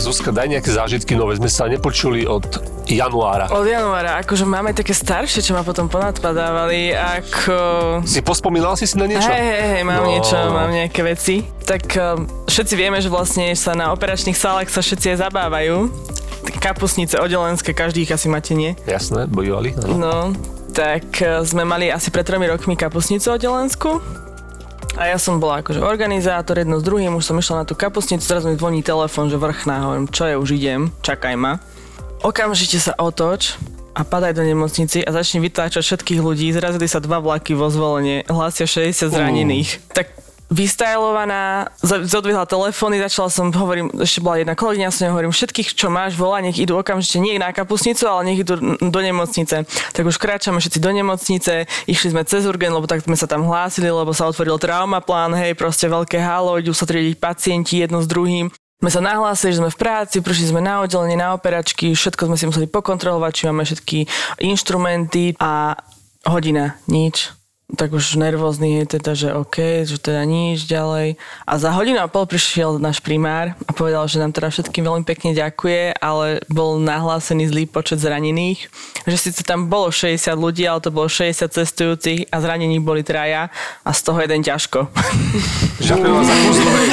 [0.08, 1.36] Zuzka, daj nejaké zážitky nové.
[1.36, 2.40] Sme sa nepočuli od
[2.88, 3.52] januára.
[3.52, 7.52] Od januára, akože máme také staršie, čo ma potom ponadpadávali, ako...
[8.08, 9.28] Si pospomínal si si na niečo?
[9.28, 10.08] Hej, hej, hej, mám No.
[10.08, 11.44] niečo, mám nejaké veci.
[11.60, 11.84] Tak
[12.48, 15.92] všetci vieme, že vlastne sa na operačných sálach sa všetci aj zabávajú.
[16.56, 18.72] Kapusnice odelenské, každý ich asi máte, nie?
[18.88, 19.76] Jasné, bojovali.
[19.76, 19.92] áno.
[19.92, 20.16] No,
[20.72, 21.04] tak
[21.44, 24.00] sme mali asi pred tromi rokmi kapusnicu odelenskú.
[24.98, 28.18] A ja som bola akože organizátor jedno s druhým, už som išla na tú kapusnicu,
[28.18, 31.62] zrazu mi zvoní telefon, že vrchná, hovorím, čo je, už idem, čakaj ma.
[32.26, 33.54] Okamžite sa otoč
[33.94, 36.50] a padaj do nemocnici a začne vytáčať všetkých ľudí.
[36.50, 39.78] Zrazili sa dva vlaky vo zvolenie, hlásia 60 zranených.
[39.94, 40.17] Tak
[40.48, 46.16] vystajlovaná, zodvihla telefóny, začala som, hovorím, ešte bola jedna kolegyňa, som hovorím, všetkých, čo máš,
[46.16, 49.68] volá, nech idú okamžite nie na kapusnicu, ale nech idú do nemocnice.
[49.68, 53.44] Tak už kráčame všetci do nemocnice, išli sme cez urgen, lebo tak sme sa tam
[53.44, 58.08] hlásili, lebo sa otvoril traumaplán, hej, proste veľké halo, idú sa triediť pacienti jedno s
[58.08, 58.48] druhým.
[58.78, 62.36] My sa nahlásili, že sme v práci, prišli sme na oddelenie, na operačky, všetko sme
[62.38, 63.98] si museli pokontrolovať, či máme všetky
[64.38, 65.74] inštrumenty a
[66.24, 67.37] hodina, nič.
[67.68, 71.20] Tak už nervózny je teda, že OK, že teda nič ďalej.
[71.44, 75.04] A za hodinu a pol prišiel náš primár a povedal, že nám teda všetkým veľmi
[75.04, 78.72] pekne ďakuje, ale bol nahlásený zlý počet zranených.
[79.04, 83.52] Že síce tam bolo 60 ľudí, ale to bolo 60 cestujúcich a zranení boli traja
[83.84, 84.88] a z toho jeden ťažko.
[85.84, 86.88] Ďakujem za kus dobrej,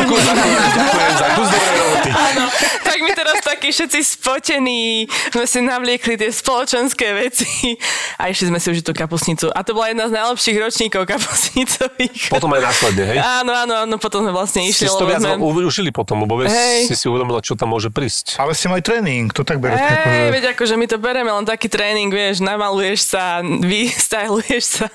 [1.79, 2.09] roboty.
[2.11, 2.51] Áno,
[2.83, 7.73] tak my teraz takí všetci spotení, sme si navliekli tie spoločenské veci
[8.21, 9.49] a išli sme si užiť tú kapusnicu.
[9.49, 12.29] A to bola jedna z najlepších ročníkov kapusnicových.
[12.29, 13.17] Potom aj následne, hej?
[13.17, 15.65] Áno, áno, áno, potom sme vlastne Si išli, to lebo viac sme...
[15.65, 16.93] užili potom, lebo vieš, Hej.
[16.93, 18.37] si si uvedomila, čo tam môže prísť.
[18.37, 19.81] Ale ste mali tréning, to tak berete.
[19.81, 24.85] Hej, akože- veď akože my to bereme, len taký tréning, vieš, namaluješ sa, vystyluješ sa.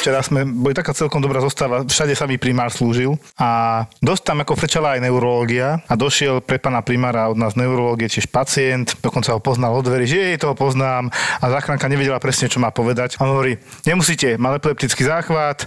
[0.00, 4.38] Včera sme boli taká celkom dobrá zostava, všade sa mi primár slúžil a dosť tam
[4.46, 9.34] ako frečala aj neurológia a došiel pre pána primára od nás neurológie, tiež pacient, dokonca
[9.34, 11.10] ho poznal od dverí, že jej toho poznám
[11.42, 13.18] a záchranka nevedela presne, čo má povedať.
[13.18, 15.66] A on hovorí, nemusíte, mal epileptický záchvat,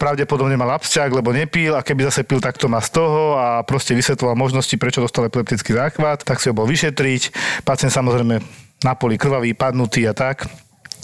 [0.00, 3.60] pravdepodobne mal absťák, lebo nepil a keby zase pil, tak to má z toho a
[3.62, 7.36] proste vysvetloval možnosti, prečo dostal epileptický záchvat, tak si ho bol vyšetriť.
[7.68, 8.40] Pacient samozrejme
[8.80, 10.48] na poli krvavý, padnutý a tak.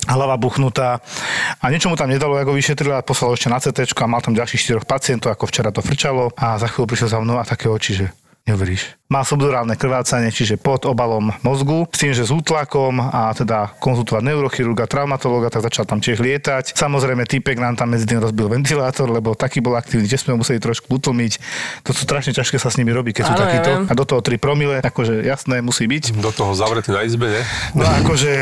[0.08, 0.98] hlava buchnutá
[1.62, 4.62] a niečo mu tam nedalo, ako vyšetrila, poslal ešte na CT a mal tam ďalších
[4.66, 8.02] štyroch pacientov, ako včera to frčalo a za chvíľu prišiel za mnou a také oči,
[8.02, 8.06] že
[8.44, 8.98] neuveríš.
[9.06, 14.24] Má subdurálne krvácanie, čiže pod obalom mozgu, s tým, že s útlakom a teda konzultovať
[14.24, 16.72] neurochirurga, traumatológa, tak začal tam tiež lietať.
[16.72, 20.40] Samozrejme, typek nám tam medzi tým rozbil ventilátor, lebo taký bol aktívny, že sme ho
[20.40, 21.32] museli trošku utlmiť.
[21.84, 23.68] To sú strašne ťažké sa s nimi robí, keď sú takíto.
[23.68, 23.84] viem.
[23.84, 26.16] A do toho 3 promile, akože jasné, musí byť.
[26.16, 27.42] Do toho zavretý na izbe, ne?
[27.76, 28.32] No akože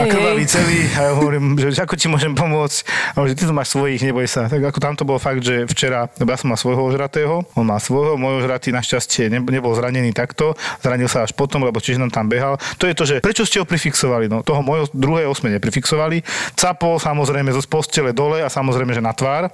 [0.00, 2.78] a krvavý celý a ja hovorím, že ako ti môžem pomôcť.
[3.12, 4.48] A hovorím, že ty tu máš svojich, neboj sa.
[4.48, 7.76] Tak ako tam to bolo fakt, že včera, ja som mal svojho ožratého, on má
[7.76, 12.12] svojho, môj ožratý našťastie ne- nebol zranený takto, zranil sa až potom, lebo čiže nám
[12.12, 12.56] tam behal.
[12.80, 14.28] To je to, že prečo ste ho prifixovali?
[14.28, 16.24] No toho môjho druhého sme neprifixovali.
[16.56, 19.52] Capol samozrejme zo postele dole a samozrejme, že na tvár.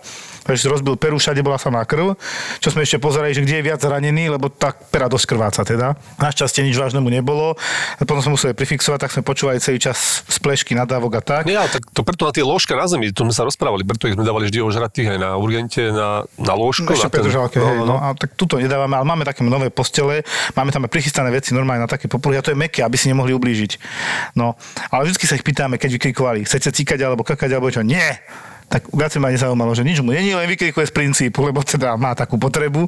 [0.51, 2.19] Takže rozbil peru, všade bola samá krv.
[2.59, 5.95] Čo sme ešte pozerali, že kde je viac zranený, lebo tá pera dosť krváca teda.
[6.19, 7.55] Našťastie nič vážnemu nebolo.
[7.55, 11.43] A potom sme museli prifixovať, tak sme počúvali celý čas splešky nadávok a tak.
[11.47, 14.11] Nie, ale tak to preto na tie lôžka na zemi, to sme sa rozprávali, preto
[14.11, 16.91] ich sme dávali vždy ožratých aj na urgente, na, na lôžko.
[16.99, 20.27] Ešte na ten- Petržalke, hej, no, a tak tuto nedávame, ale máme také nové postele,
[20.59, 23.07] máme tam aj prichystané veci normálne na také popruhy a to je meké, aby si
[23.07, 23.79] nemohli ublížiť.
[24.35, 24.59] No,
[24.91, 27.87] ale vždy sa ich pýtame, keď vykrikovali, chcete cíkať alebo kakať alebo čo?
[27.87, 28.19] Nie!
[28.71, 32.15] Tak viac ma nezaujímalo, že nič mu není, len vykrikuje z princípu, lebo teda má
[32.15, 32.87] takú potrebu.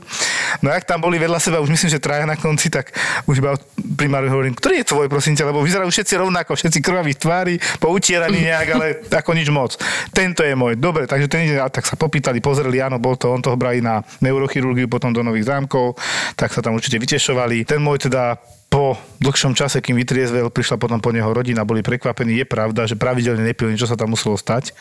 [0.63, 2.95] No a ak tam boli vedľa seba, už myslím, že traja na konci, tak
[3.27, 3.59] už iba
[3.99, 8.47] primáru hovorím, ktorý je tvoj, prosím ťa, lebo vyzerajú všetci rovnako, všetci krvaví tvári, poutieraní
[8.47, 9.75] nejak, ale ako nič moc.
[10.15, 10.79] Tento je môj.
[10.79, 14.07] Dobre, takže ten ide, tak sa popýtali, pozreli, áno, bol to, on toho brali na
[14.23, 15.99] neurochirurgiu, potom do nových zámkov,
[16.39, 17.67] tak sa tam určite vytešovali.
[17.67, 18.39] Ten môj teda
[18.73, 22.41] po dlhšom čase, kým vytriezvel, prišla potom po neho rodina, boli prekvapení.
[22.41, 24.73] Je pravda, že pravidelne nepil, niečo sa tam muselo stať,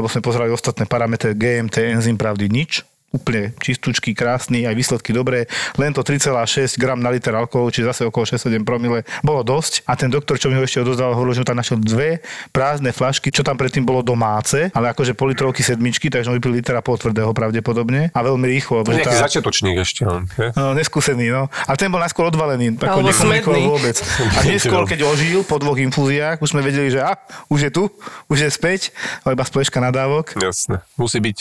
[0.00, 2.80] lebo sme pozerali ostatné parametre GMT, enzym pravdy, nič
[3.14, 5.46] úplne čistúčky, krásny, aj výsledky dobré,
[5.78, 6.34] len to 3,6
[6.74, 9.86] gram na liter alkoholu, čiže zase okolo 6-7 promile, bolo dosť.
[9.86, 12.18] A ten doktor, čo mi ho ešte odozdal, hovoril, že tam našiel dve
[12.50, 16.82] prázdne flašky, čo tam predtým bolo domáce, ale akože politrovky sedmičky, takže on vypil litera
[16.82, 18.82] pol tvrdého pravdepodobne a veľmi rýchlo.
[18.82, 20.02] To nejaký tá- začiatočník ešte.
[20.02, 20.50] On, je?
[20.58, 21.46] No, neskúsený, no.
[21.70, 23.62] A ten bol najskôr odvalený, ako Alebo smedný.
[23.70, 23.94] vôbec.
[24.34, 27.14] A neskôr, keď ožil po dvoch infúziách, už sme vedeli, že a,
[27.46, 27.86] už je tu,
[28.26, 28.90] už je späť,
[29.22, 30.34] ale iba spleška nadávok.
[30.34, 31.38] Jasné, musí byť.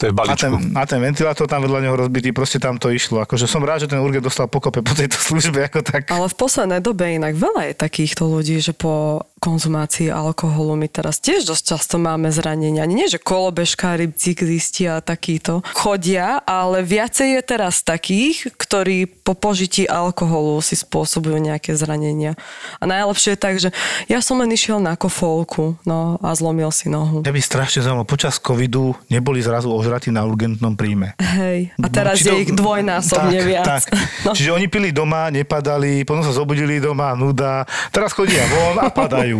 [0.00, 0.74] To je v A ten, balíčku.
[0.74, 3.22] a ten ventilátor tam vedľa neho rozbitý, proste tam to išlo.
[3.22, 6.10] Akože som rád, že ten urgent dostal pokope po tejto službe, ako tak.
[6.10, 11.18] Ale v poslednej dobe inak veľa je takýchto ľudí, že po konzumácii alkoholu my teraz
[11.18, 12.86] tiež dosť často máme zranenia.
[12.86, 19.90] Nie, že kolobežkári, cyklisti a takíto chodia, ale viacej je teraz takých, ktorí po požití
[19.90, 22.38] alkoholu si spôsobujú nejaké zranenia.
[22.78, 23.74] A najlepšie je tak, že
[24.06, 27.26] ja som len išiel na kofolku no, a zlomil si nohu.
[27.26, 31.18] Ja by strašne zaujímalo, počas covidu neboli zrazu ožratí na urgentnom príjme.
[31.18, 33.66] Hej, a teraz No, je to- ich dvojnásobne tak, viac.
[33.66, 33.82] Tak.
[34.22, 34.30] No.
[34.36, 39.31] Čiže oni pili doma, nepadali, potom sa zobudili doma, nuda, teraz chodia von a padajú.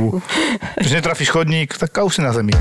[0.81, 2.53] Že netrafíš chodník, tak už si na zemi.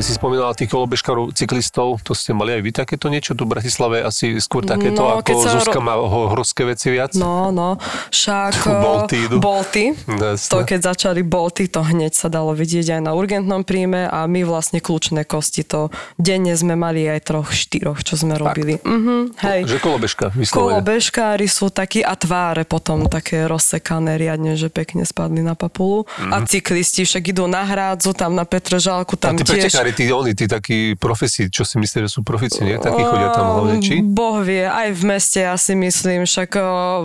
[0.00, 3.52] Keď si spomínala tých kolobežkárov, cyklistov, to ste mali aj vy takéto niečo tu v
[3.52, 4.00] Bratislave?
[4.00, 7.12] Asi skôr takéto, No, ako sa Zuzka má ho, horské veci viac?
[7.20, 7.76] No, no,
[8.08, 8.64] však...
[8.64, 9.44] Bolty idú.
[9.44, 9.92] Bolty.
[10.08, 10.48] Jasné.
[10.56, 14.40] To keď začali bolty, to hneď sa dalo vidieť aj na urgentnom príjme a my
[14.48, 18.80] vlastne kľúčne kosti to denne sme mali aj troch, štyroch, čo sme robili.
[18.80, 19.68] Mhm, hej.
[19.68, 20.80] Že kolobežka, vyslovene.
[20.80, 26.08] Kolobežkári sú takí a tváre potom také rozsekané riadne, že pekne spadli na papulu.
[26.32, 29.20] A cyklisti však idú na hrádzu, tam na Petržálku, Mhm.
[29.20, 29.89] A tam tí tiež...
[29.90, 32.78] pretekári, tí oni, tí takí profesi, čo si myslíte, že sú profici, nie?
[32.78, 34.02] Takí chodia tam hlavne, či?
[34.02, 36.50] Boh vie, aj v meste ja si myslím, však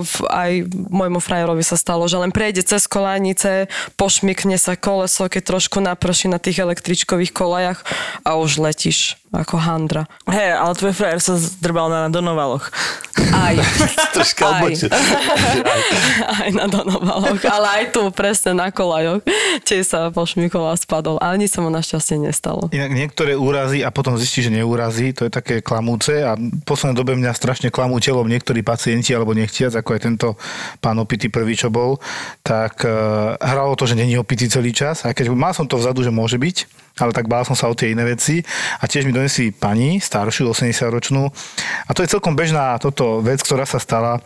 [0.01, 3.67] v, aj môjmu frajerovi sa stalo, že len prejde cez kolanice,
[3.97, 7.81] pošmykne sa koleso, keď trošku naprší na tých električkových kolajach
[8.23, 10.07] a už letíš ako handra.
[10.29, 12.71] Hej, ale tvoj frajer sa zdrbal na donovaloch.
[13.35, 13.55] Aj.
[14.15, 14.51] Troška aj.
[14.59, 14.89] odbočne.
[16.43, 19.23] aj na donovaloch, ale aj tu presne na kolajoch.
[19.67, 22.71] Tiež sa pošmykol a spadol, ale nič sa mu našťastie nestalo.
[22.71, 26.97] Inak niektoré úrazy a potom zistí, že neúrazí, to je také klamúce a v poslednej
[26.97, 30.27] dobe mňa strašne klamú telom niektorí pacienti alebo nechtiac, ako aj tento
[30.79, 31.99] pán opitý prvý, čo bol,
[32.43, 36.03] tak uh, hralo to, že není opitý celý čas a keď mal som to vzadu,
[36.03, 38.39] že môže byť, ale tak bál som sa o tie iné veci.
[38.79, 41.23] A tiež mi donesli pani, staršiu, 80-ročnú
[41.87, 44.23] a to je celkom bežná toto vec, ktorá sa stala.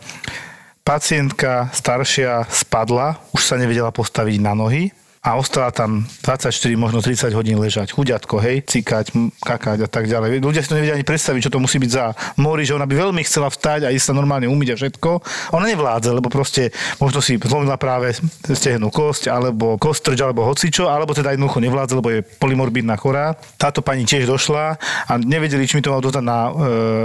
[0.80, 6.48] Pacientka staršia spadla, už sa nevedela postaviť na nohy a ostala tam 24,
[6.80, 7.92] možno 30 hodín ležať.
[7.92, 9.12] Chuďatko, hej, cikať,
[9.44, 10.40] kakať a tak ďalej.
[10.40, 12.96] Ľudia si to nevedia ani predstaviť, čo to musí byť za mori, že ona by
[12.96, 15.10] veľmi chcela vstať a ísť sa normálne umyť a všetko.
[15.52, 18.16] Ona nevládze, lebo proste možno si zlomila práve
[18.48, 23.36] stehnú kosť, alebo kostrč, alebo hocičo, alebo teda jednoducho nevládze, lebo je polymorbidná chorá.
[23.60, 26.52] Táto pani tiež došla a nevedeli, či mi to mal dodať na e,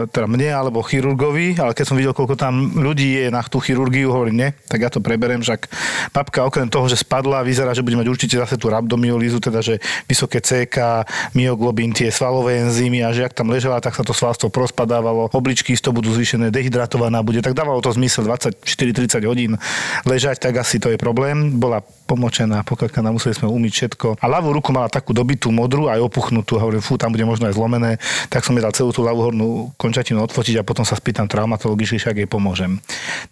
[0.08, 4.08] teda mne alebo chirurgovi, ale keď som videl, koľko tam ľudí je na tú chirurgiu,
[4.16, 5.68] hovorím, nie, tak ja to preberem, však
[6.16, 9.82] babka okrem toho, že spadla, vyzerá, že bude mať určite zase tú rabdomyolízu, teda že
[10.06, 14.54] vysoké CK, myoglobín, tie svalové enzymy a že ak tam ležala, tak sa to svalstvo
[14.54, 19.58] prospadávalo, obličky isto budú zvýšené, dehydratovaná bude, tak dávalo to zmysel 24-30 hodín
[20.06, 21.58] ležať, tak asi to je problém.
[21.58, 24.08] Bola pomočená, pokakaná, museli sme umyť všetko.
[24.22, 27.58] A ľavú ruku mala takú dobitú modrú, aj opuchnutú, hovorím, fú, tam bude možno aj
[27.58, 27.98] zlomené,
[28.30, 31.98] tak som jej dal celú tú ľavú hornú končatinu odfotiť a potom sa spýtam traumatologicky,
[31.98, 32.78] však jej pomôžem.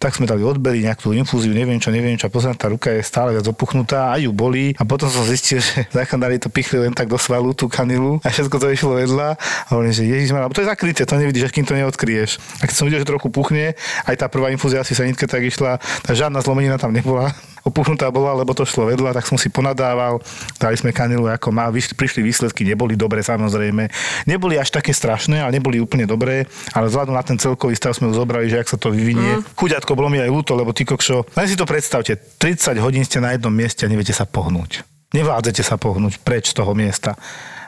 [0.02, 3.06] Tak sme dali odbery, nejakú infúziu, neviem čo, neviem čo, a pozriem, tá ruka je
[3.06, 4.34] stále viac opuchnutá a ju
[4.80, 8.32] A potom som zistil, že záchranári to pichli len tak do svalu, tú kanilu a
[8.32, 9.36] všetko to išlo vedľa.
[9.36, 12.40] A hovorím, že Ježiš, to je zakryté, to nevidíš, kým to neodkryješ.
[12.60, 13.76] A keď som videl, že trochu puchne,
[14.08, 18.12] aj tá prvá infúzia asi sa nitke tak išla, tá žiadna zlomenina tam nebola opuchnutá
[18.12, 20.20] bola, lebo to šlo vedľa, tak som si ponadával,
[20.60, 23.88] dali sme kanilu ako má, prišli výsledky, neboli dobré samozrejme.
[24.28, 26.44] Neboli až také strašné, ale neboli úplne dobré,
[26.76, 29.40] ale vzhľadom na ten celkový stav sme zobrali, že ak sa to vyvinie.
[29.40, 29.42] Mm.
[29.56, 33.18] Chuďatko, bolo mi aj ľúto, lebo ty kokšo, len si to predstavte, 30 hodín ste
[33.24, 34.84] na jednom mieste a neviete sa pohnúť.
[35.16, 37.16] Nevládzete sa pohnúť preč z toho miesta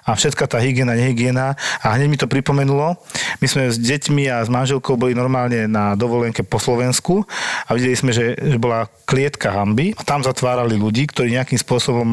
[0.06, 1.58] a všetka tá hygiena, nehygiena.
[1.82, 2.94] A hneď mi to pripomenulo,
[3.42, 7.26] my sme s deťmi a s manželkou boli normálne na dovolenke po Slovensku
[7.66, 12.08] a videli sme, že, že bola klietka hamby a tam zatvárali ľudí, ktorí nejakým spôsobom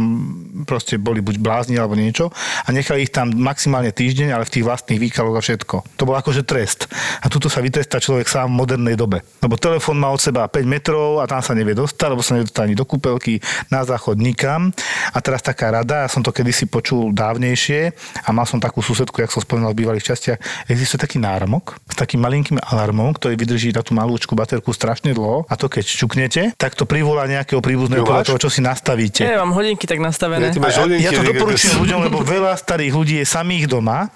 [0.66, 2.34] proste boli buď blázni alebo niečo
[2.66, 5.76] a nechali ich tam maximálne týždeň, ale v tých vlastných výkaloch a všetko.
[6.02, 6.90] To bol akože trest.
[7.22, 9.22] A tuto sa vytrestá človek sám v modernej dobe.
[9.42, 12.50] Lebo telefón má od seba 5 metrov a tam sa nevie dostať, lebo sa nevie
[12.50, 14.74] dostať ani do kúpelky, na záchod nikam.
[15.14, 17.83] A teraz taká rada, ja som to kedysi počul dávnejšie,
[18.24, 20.38] a mal som takú susedku, jak som spomínal v bývalých častiach,
[20.72, 25.44] existuje taký náramok s takým malinkým alarmom, ktorý vydrží na tú malúčku baterku strašne dlho
[25.50, 29.26] a to keď čuknete, tak to privolá nejakého príbuzného podľa toho, čo si nastavíte.
[29.26, 30.54] Ja mám hodinky tak nastavené.
[30.54, 34.12] Ja, hodinky, ja to doporučujem ľuďom, lebo veľa starých ľudí je samých doma,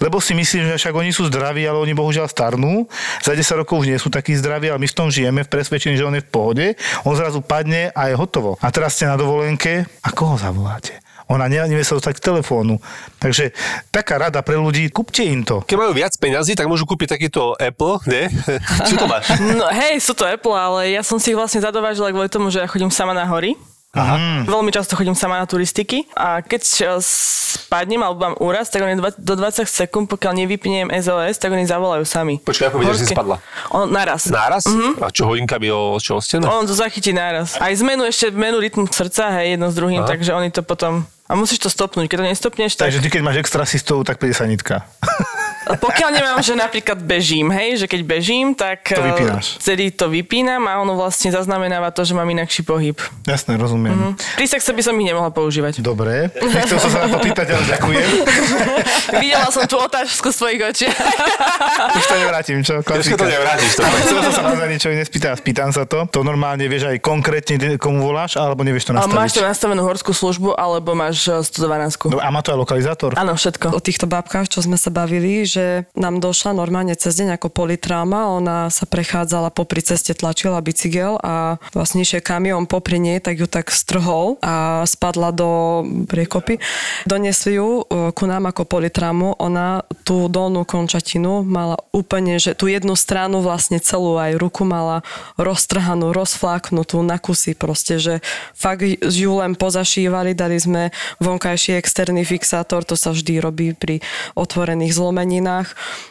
[0.00, 2.86] lebo si myslím, že však oni sú zdraví, ale oni bohužiaľ starnú.
[3.20, 5.98] Za 10 rokov už nie sú takí zdraví, ale my v tom žijeme v presvedčení,
[5.98, 6.66] že on je v pohode.
[7.02, 8.56] On zrazu padne a je hotovo.
[8.62, 11.01] A teraz ste na dovolenke a koho zavoláte?
[11.32, 12.76] Ona ne- nevie sa dostať k telefónu.
[13.16, 13.56] Takže
[13.88, 15.64] taká rada pre ľudí, kúpte im to.
[15.64, 18.28] Keď majú viac peňazí, tak môžu kúpiť takýto Apple, nie?
[18.88, 19.32] Čo to máš?
[19.56, 22.60] No hej, sú to Apple, ale ja som si ich vlastne zadovážila kvôli tomu, že
[22.60, 23.56] ja chodím sama na hory.
[23.92, 24.48] Aha.
[24.48, 26.64] Veľmi často chodím sama na turistiky a keď
[27.04, 32.00] spadnem alebo mám úraz, tak oni do 20 sekúnd, pokiaľ nevypnem SOS, tak oni zavolajú
[32.08, 32.40] sami.
[32.40, 33.36] Počkaj, ako vidíš, že si spadla.
[33.68, 34.32] On, naraz.
[34.32, 34.64] Náraz?
[34.96, 36.48] A čo, hodinkami o, čo stenu?
[36.48, 37.60] On to zachytí naraz.
[37.60, 40.08] Aj zmenu ešte menu rytmu srdca, hej, jedno s druhým, Aha.
[40.08, 41.04] takže oni to potom...
[41.32, 42.12] A musíš to stopnúť.
[42.12, 42.92] Keď to nestopneš, tak...
[42.92, 44.84] Takže ty, keď máš extrasistov, tak príde sanitka.
[45.74, 49.56] Pokiaľ nemám, že napríklad bežím, hej, že keď bežím, tak To eh, vypínaš.
[49.58, 52.96] vtedy to vypínam a ono vlastne zaznamenáva to, že mám inakší pohyb.
[53.22, 53.92] Jasné, rozumiem.
[53.92, 54.10] Mhm.
[54.34, 55.80] Pri sexe by som ich nemohla používať.
[55.80, 56.28] Dobre.
[56.34, 58.08] Nechcel som sa na to pýtať, ale ďakujem.
[59.22, 60.86] Videla som tú otázku z tvojich očí.
[61.98, 62.80] Už to nevrátim, čo?
[62.80, 63.70] Dneska to nevrátiš.
[63.76, 63.82] To.
[64.02, 66.04] Chcel som sa naozaj niečo iné spýtať a spýtam sa to.
[66.06, 69.14] To normálne vieš aj konkrétne, komu voláš, alebo nevieš to A nastaviť?
[69.14, 72.10] máš to nastavenú horskú službu, alebo máš eh, 112.
[72.10, 73.10] No, a má to aj lokalizátor?
[73.14, 73.72] Áno, všetko.
[73.72, 75.61] O týchto babkách, čo sme sa bavili, že
[75.96, 81.60] nám došla normálne cez deň ako politrauma, ona sa prechádzala popri ceste, tlačila bicykel a
[81.76, 86.58] vlastne išiel kamión popri nej, tak ju tak strhol a spadla do priekopy.
[87.04, 92.66] Donesli ju e, ku nám ako politraumu, ona tú dolnú končatinu mala úplne, že tú
[92.70, 95.04] jednu stranu vlastne celú aj ruku mala
[95.36, 98.14] roztrhanú, rozfláknutú na kusy proste, že
[98.56, 104.00] fakt ju len pozašívali, dali sme vonkajší externý fixátor, to sa vždy robí pri
[104.34, 105.51] otvorených zlomeninách,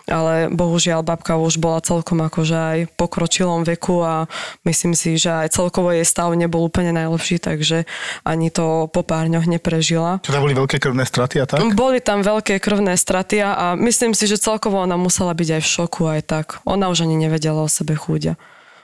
[0.10, 4.28] ale bohužiaľ babka už bola celkom akože aj pokročilom veku a
[4.68, 7.88] myslím si, že aj celkovo jej stav nebol úplne najlepší, takže
[8.28, 10.20] ani to po pár dňoch neprežila.
[10.26, 11.64] Tam boli veľké krvné straty a tak?
[11.72, 15.62] Boli tam veľké krvné straty a a myslím si, že celkovo ona musela byť aj
[15.62, 16.48] v šoku aj tak.
[16.66, 18.34] Ona už ani nevedela o sebe chúďa.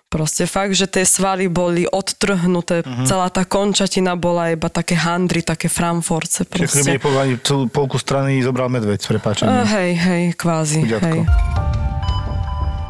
[0.08, 3.04] Proste fakt, že tie svaly boli odtrhnuté, uh-huh.
[3.04, 8.72] celá tá končatina bola iba také handry, také framforce Čiže povedali, celú polku strany zobral
[8.72, 9.68] medveď, s Uh, prepáčením.
[9.68, 11.08] hej, hej, kvázi, Chuďatko.
[11.12, 11.20] hej.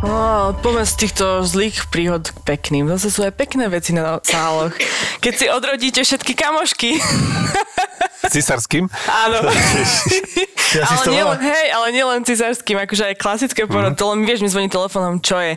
[0.05, 2.85] No, pomedzi týchto zlých príhod k pekným.
[2.85, 4.77] Zase sú aj pekné veci na sáloch.
[5.17, 7.01] Keď si odrodíte všetky kamošky.
[8.33, 8.85] Cisárským?
[9.09, 9.37] Áno.
[10.67, 13.95] Ja ale z nielen, hej, ale nielen cisárským, akože aj klasické porod.
[13.95, 15.55] To len vieš, mi zvoní telefónom, čo je.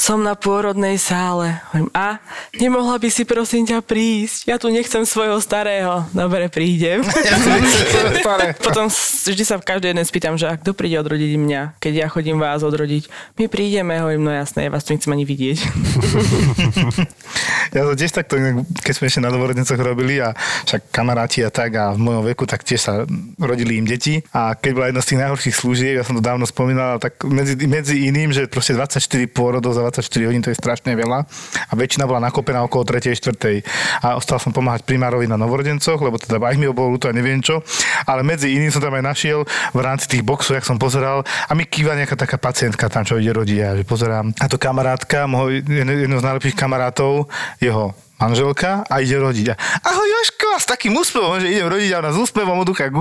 [0.00, 1.60] Som na pôrodnej sále.
[1.68, 2.24] Hovorím, a
[2.56, 4.48] nemohla by si prosím ťa prísť?
[4.48, 6.08] Ja tu nechcem svojho starého.
[6.16, 7.04] Dobre, prídem.
[8.64, 12.06] Potom vždy sa v každej jednej spýtam, že a kto príde odrodiť mňa, keď ja
[12.08, 13.12] chodím vás odrodiť.
[13.36, 15.58] My prídeme, hovorím, no jasné, ja vás tu nechcem ani vidieť.
[17.70, 18.34] Ja som tiež takto,
[18.82, 20.34] keď sme ešte na dovorodnicoch robili a
[20.66, 22.92] však kamaráti a tak a v mojom veku, tak tiež sa
[23.38, 24.26] rodili im deti.
[24.34, 27.54] A keď bola jedna z tých najhorších služieb, ja som to dávno spomínal, tak medzi,
[27.70, 28.98] medzi iným, že proste 24
[29.30, 31.26] pôrodov za 24 hodín, to je strašne veľa.
[31.68, 33.18] A väčšina bola nakopená okolo 3.
[33.18, 34.06] 4.
[34.06, 37.42] A ostal som pomáhať primárovi na novorodencoch, lebo teda aj mi bolo ľúto a neviem
[37.42, 37.60] čo.
[38.06, 39.42] Ale medzi iným som tam aj našiel
[39.74, 43.18] v rámci tých boxov, jak som pozeral, a mi kýva nejaká taká pacientka tam, čo
[43.18, 43.58] ide rodiť.
[43.58, 44.32] Ja že pozerám.
[44.38, 47.26] A to kamarátka, môj, jedno z najlepších kamarátov,
[47.58, 49.56] jeho manželka a ide rodiť.
[49.80, 52.96] Ahoj Joško, s takým úspevom, že idem rodiť a ona s úspevom od ucha k.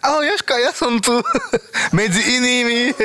[0.00, 1.12] Ahoj Joško, ja som tu
[1.98, 2.96] medzi inými.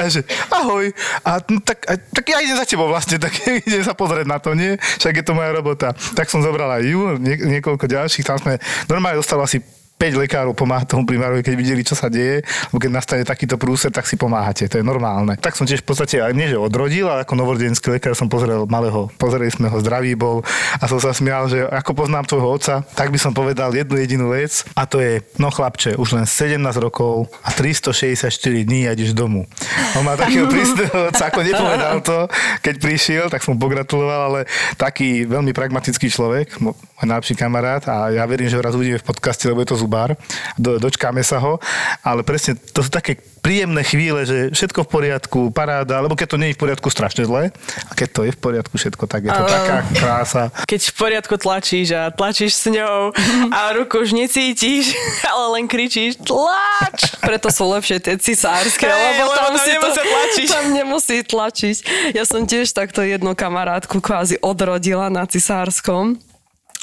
[0.00, 0.88] A že ahoj.
[1.22, 3.36] A, tak, a, tak ja idem za tebou vlastne, tak
[3.68, 4.80] idem sa pozrieť na to, nie?
[4.80, 5.92] Však je to moja robota.
[6.16, 8.56] Tak som zobral ju, nie, niekoľko ďalších, tam sme
[8.88, 9.58] normálne dostali asi
[10.04, 13.88] 5 lekárov pomáha tomu primárovi, keď videli, čo sa deje, lebo keď nastane takýto prúser,
[13.88, 15.40] tak si pomáhate, to je normálne.
[15.40, 18.68] Tak som tiež v podstate aj nie, že odrodil, ale ako novorodenský lekár som pozrel
[18.68, 20.44] malého, pozreli sme ho, zdravý bol
[20.76, 24.26] a som sa smial, že ako poznám tvojho otca, tak by som povedal jednu jedinú
[24.36, 28.28] vec a to je, no chlapče, už len 17 rokov a 364
[28.68, 29.48] dní a ideš domu.
[29.96, 32.28] On má takého prísneho otca, ako nepovedal to,
[32.60, 34.40] keď prišiel, tak som mu pogratuloval, ale
[34.76, 39.06] taký veľmi pragmatický človek, môj najlepší kamarát a ja verím, že ho raz uvidíme v
[39.06, 40.18] podcaste, lebo je to zubár,
[40.58, 41.62] do, dočkáme sa ho,
[42.02, 46.40] ale presne to sú také príjemné chvíle, že všetko v poriadku, paráda, lebo keď to
[46.40, 47.54] nie je v poriadku, strašne zle,
[47.86, 50.42] a keď to je v poriadku všetko, tak je to Ale- taká krása.
[50.66, 53.14] Keď v poriadku tlačíš a tlačíš s ňou
[53.54, 54.96] a ruku už necítiš,
[55.30, 57.14] ale len kričíš tlač!
[57.22, 60.46] Preto sú lepšie tie cisárske, Hej, lebo, lebo tam, tam si to, tlačiť.
[60.50, 61.76] tam nemusí tlačiť.
[62.16, 66.16] Ja som tiež takto jednu kamarátku kvázi odrodila na cisárskom.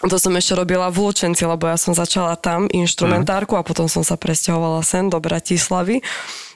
[0.02, 4.02] To som ešte robila v Lučenci, lebo ja som začala tam inštrumentárku a potom som
[4.02, 6.02] sa presťahovala sem do Bratislavy.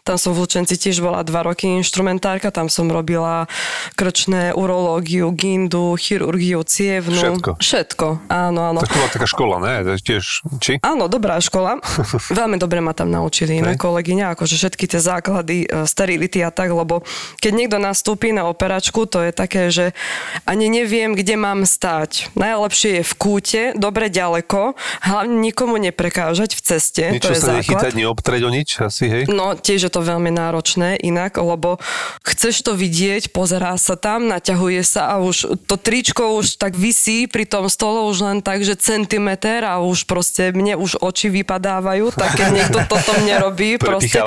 [0.05, 3.49] Tam som v Lučenci tiež bola dva roky inštrumentárka, tam som robila
[3.97, 7.17] krčné, urológiu, gindu, chirurgiu, cievnu.
[7.17, 7.51] Všetko.
[7.57, 8.85] Všetko, áno, áno.
[8.85, 9.97] Tak to bola taká škola, ne?
[9.97, 10.77] Tiež, či?
[10.85, 11.81] Áno, dobrá škola.
[12.37, 16.69] Veľmi dobre ma tam naučili iné kolegyňa, akože všetky tie základy e, sterility a tak,
[16.69, 17.01] lebo
[17.41, 19.97] keď niekto nastúpi na operačku, to je také, že
[20.45, 22.29] ani neviem, kde mám stať.
[22.37, 27.57] Najlepšie je v kúte, dobre ďaleko, hlavne nikomu neprekážať v ceste, Niečo to je sa
[27.57, 29.23] nechytať, neobtreť o nič, asi, hej?
[29.33, 31.79] No, tiež je to veľmi náročné inak, lebo
[32.21, 37.25] chceš to vidieť, pozerá sa tam, naťahuje sa a už to tričko už tak visí
[37.25, 42.11] pri tom stole už len tak, že centimeter a už proste mne už oči vypadávajú,
[42.11, 44.19] tak keď niekto toto mne robí, proste.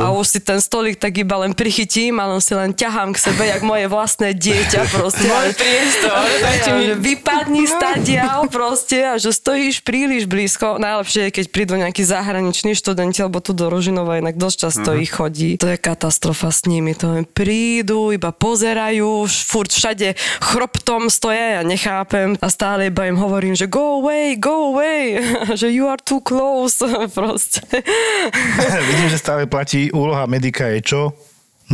[0.00, 3.18] A už si ten stolík tak iba len prichytím a len si len ťahám k
[3.20, 5.26] sebe, jak moje vlastné dieťa proste.
[5.26, 10.78] Môj priestor, a- dajte a- mi- že Vypadni stadiaľ proste a že stojíš príliš blízko.
[10.78, 15.10] Najlepšie je, keď prídu nejakí zahraniční študenti, lebo tu do Ružinova inak dosť často Ich
[15.10, 15.58] chodí.
[15.58, 16.94] To je katastrofa s nimi.
[16.94, 23.18] To len prídu, iba pozerajú, furt všade chroptom stoja, ja nechápem a stále iba im
[23.18, 25.18] hovorím, že go away, go away,
[25.60, 26.78] že you are too close
[27.16, 27.62] proste.
[28.88, 31.02] Vidím, že stále platí úloha medika je čo?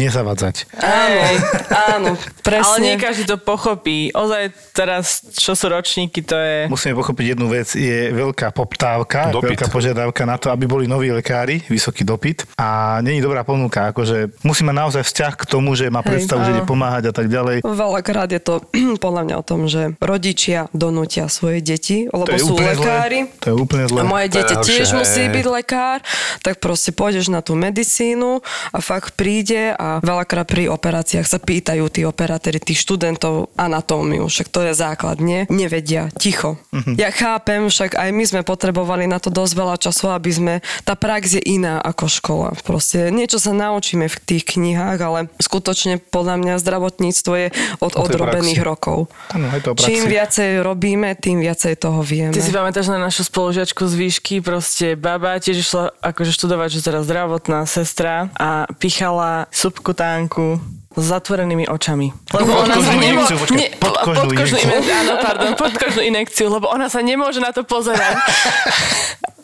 [0.00, 0.64] Nezavadzať.
[0.74, 1.20] Áno,
[1.68, 2.80] áno, Ale presne.
[2.80, 4.08] nie každý to pochopí.
[4.10, 4.42] Ozaj
[4.72, 6.56] teraz, čo sú ročníky, to je...
[6.66, 9.52] Musíme pochopiť jednu vec, je veľká poptávka, Dopyt.
[9.52, 14.40] veľká požiadavka na to, aby boli noví lekári, vysoký dopyt a není dobrá ponuka, akože
[14.40, 17.28] musí mať naozaj vzťah k tomu, že má Hej, predstavu, že ide pomáhať a tak
[17.28, 17.60] ďalej.
[17.60, 18.64] Veľakrát je to
[19.04, 23.28] podľa mňa o tom, že rodičia donútia svoje deti, lebo To je sú lekári.
[23.28, 23.40] zlé.
[23.42, 23.98] To je úplne zlé.
[24.00, 25.98] A moje dieťa tiež musí byť lekár,
[26.40, 28.40] tak proste pôjdeš na tú medicínu
[28.70, 34.46] a fakt príde a veľakrát pri operáciách sa pýtajú tí operátori, tých študentov anatómiu, však
[34.46, 35.50] to je základ, nie?
[35.50, 36.54] Nevedia, ticho.
[36.70, 36.94] Mhm.
[36.94, 40.54] Ja chápem, však aj my sme potrebovali na to dosť veľa času, aby sme,
[40.86, 42.48] tá prax je iná ako škola.
[42.62, 47.48] Proste niečo sa naučíme v tých knihách, ale skutočne podľa mňa zdravotníctvo je
[47.80, 48.70] od odrobených praxi.
[48.70, 48.98] rokov.
[49.32, 49.88] Áno, je to praxi.
[49.88, 52.36] Čím viacej robíme, tým viacej toho vieme.
[52.36, 56.80] Ty si pamätáš na našu spolužiačku z výšky, proste baba tiež išla akože študovať, že
[56.84, 60.58] teraz zdravotná sestra a pichala subkutánku
[60.90, 62.10] s zatvorenými očami.
[62.34, 64.58] Lebo ona sa Podkožnú nemô- počkaj, nie, podkožnú podkožnú.
[64.90, 68.18] Áno, pardon, podkožnú injekciu, lebo ona sa nemôže na to pozerať.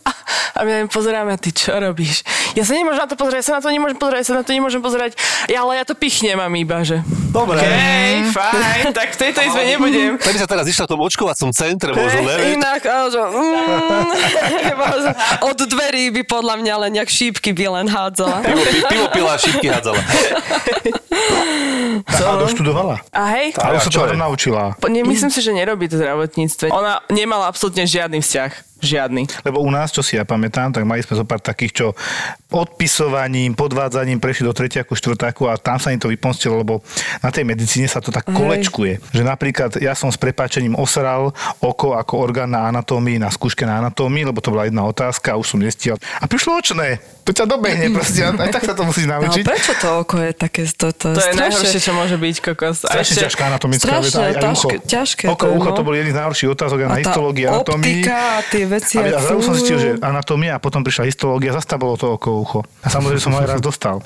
[0.03, 0.11] A
[0.59, 2.27] my na ňu pozeráme, a ty čo robíš?
[2.55, 4.45] Ja sa nemôžem na to pozerať, ja sa na to nemôžem pozerať, ja sa na
[4.45, 5.11] to nemôžem pozerať.
[5.47, 7.01] Ja, ale ja to pichnem, mám iba, že...
[7.31, 7.61] Dobre.
[7.61, 10.12] Hej, fajn, tak v tejto izbe nebudem.
[10.27, 12.59] Tak by sa teraz išla v tom očkovacom centre, možno, neviem.
[12.59, 14.09] Inak, ale že, mm,
[15.53, 18.43] od dverí by podľa mňa len nejak šípky by len hádzala.
[18.43, 20.01] Pivo, pi- pivo pila a šípky hádzala.
[22.07, 23.01] A doštudovala.
[23.12, 24.77] A hej, Ale a sa to naučila.
[24.77, 26.68] po- nemyslím si, že nerobí to zdravotníctve.
[26.72, 28.51] Ona nemala absolútne žiadny vzťah.
[28.77, 29.22] Žiadny.
[29.41, 31.87] Lebo u nás, čo si ja pamätám, tak mali sme zo pár takých, čo
[32.51, 36.81] odpisovaním, podvádzaním prešli do tretiaku, štvrtáku a tam sa im to vypomstilo, lebo
[37.21, 39.12] na tej medicíne sa to tak kolečkuje.
[39.12, 43.83] Že napríklad ja som s prepáčením osral oko ako orgán na anatómii, na skúške na
[43.85, 45.99] anatómii, lebo to bola jedna otázka a už som nestiel.
[46.23, 49.43] A prišlo očné, to ťa dobehne, proste, aj tak sa to musíš No naučiť.
[49.43, 52.77] prečo to oko je také, to, to, To je strašne- najhoršie, čo môže byť kokos.
[52.83, 54.68] A Strašne ešte- ťažká anatomická strašne aj, aj ucho.
[54.81, 55.74] ťažké- Oko, to ucho no.
[55.74, 57.83] to bol jeden z najhorších otázok aj na histológii, anatómii.
[57.99, 61.51] optika a tie veci, A, a zrazu som zistil, že anatómia a potom prišla histológia,
[61.51, 62.61] zase bolo to oko ucho.
[62.81, 63.99] A samozrejme som ho aj raz dostal.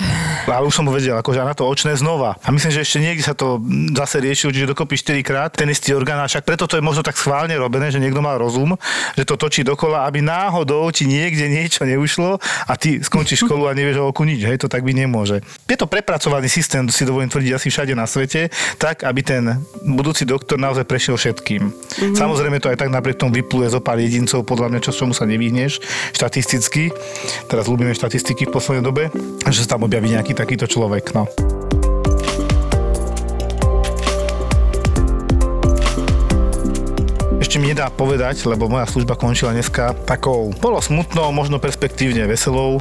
[0.47, 2.41] Ale už som ho vedel, akože na to očné znova.
[2.41, 3.61] A myslím, že ešte niekde sa to
[3.93, 6.17] zase riešilo, čiže dokopy 4 krát ten istý orgán.
[6.17, 8.75] A však preto to je možno tak schválne robené, že niekto mal rozum,
[9.13, 13.75] že to točí dokola, aby náhodou ti niekde niečo neušlo a ty skončíš školu a
[13.75, 14.47] nevieš o oku nič.
[14.47, 15.43] Hej, to tak byť nemôže.
[15.67, 20.23] Je to prepracovaný systém, si dovolím tvrdiť asi všade na svete, tak, aby ten budúci
[20.23, 21.75] doktor naozaj prešiel všetkým.
[21.75, 22.15] Mm-hmm.
[22.15, 25.27] Samozrejme to aj tak napriek tomu vypluje zo pár jedincov, podľa mňa, čo čomu sa
[25.27, 25.83] nevyhneš
[26.15, 26.95] štatisticky.
[27.51, 29.11] Teraz ľúbime štatistiky v poslednej dobe,
[29.51, 31.11] že sa tam objaví nejaký takýto človek.
[31.11, 31.27] No.
[37.51, 42.79] Ešte mi nedá povedať, lebo moja služba končila dneska takou bolo smutnou, možno perspektívne veselou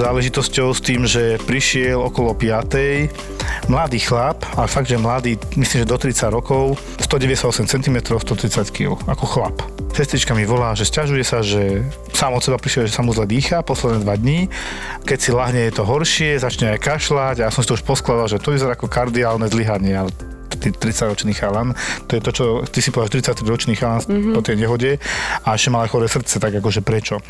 [0.00, 3.68] záležitosťou s tým, že prišiel okolo 5.
[3.68, 8.96] mladý chlap, ale fakt, že mladý, myslím, že do 30 rokov, 198 cm, 130 kg,
[9.12, 9.60] ako chlap.
[9.92, 11.84] Sestrička mi volá, že sťažuje sa, že
[12.16, 14.48] sám od seba prišiel, že sa mu zle dýcha posledné dva dní.
[15.04, 17.84] Keď si lahne, je to horšie, začne aj kašľať a ja som si to už
[17.84, 21.72] poskladal, že to vyzerá ako kardiálne zlyhanie, ale 30-ročný chalan,
[22.10, 24.34] to je to, čo ty si povedal, 33-ročný chalan mm-hmm.
[24.34, 24.90] po tej nehode
[25.46, 27.22] a ešte mal choré srdce, tak akože prečo.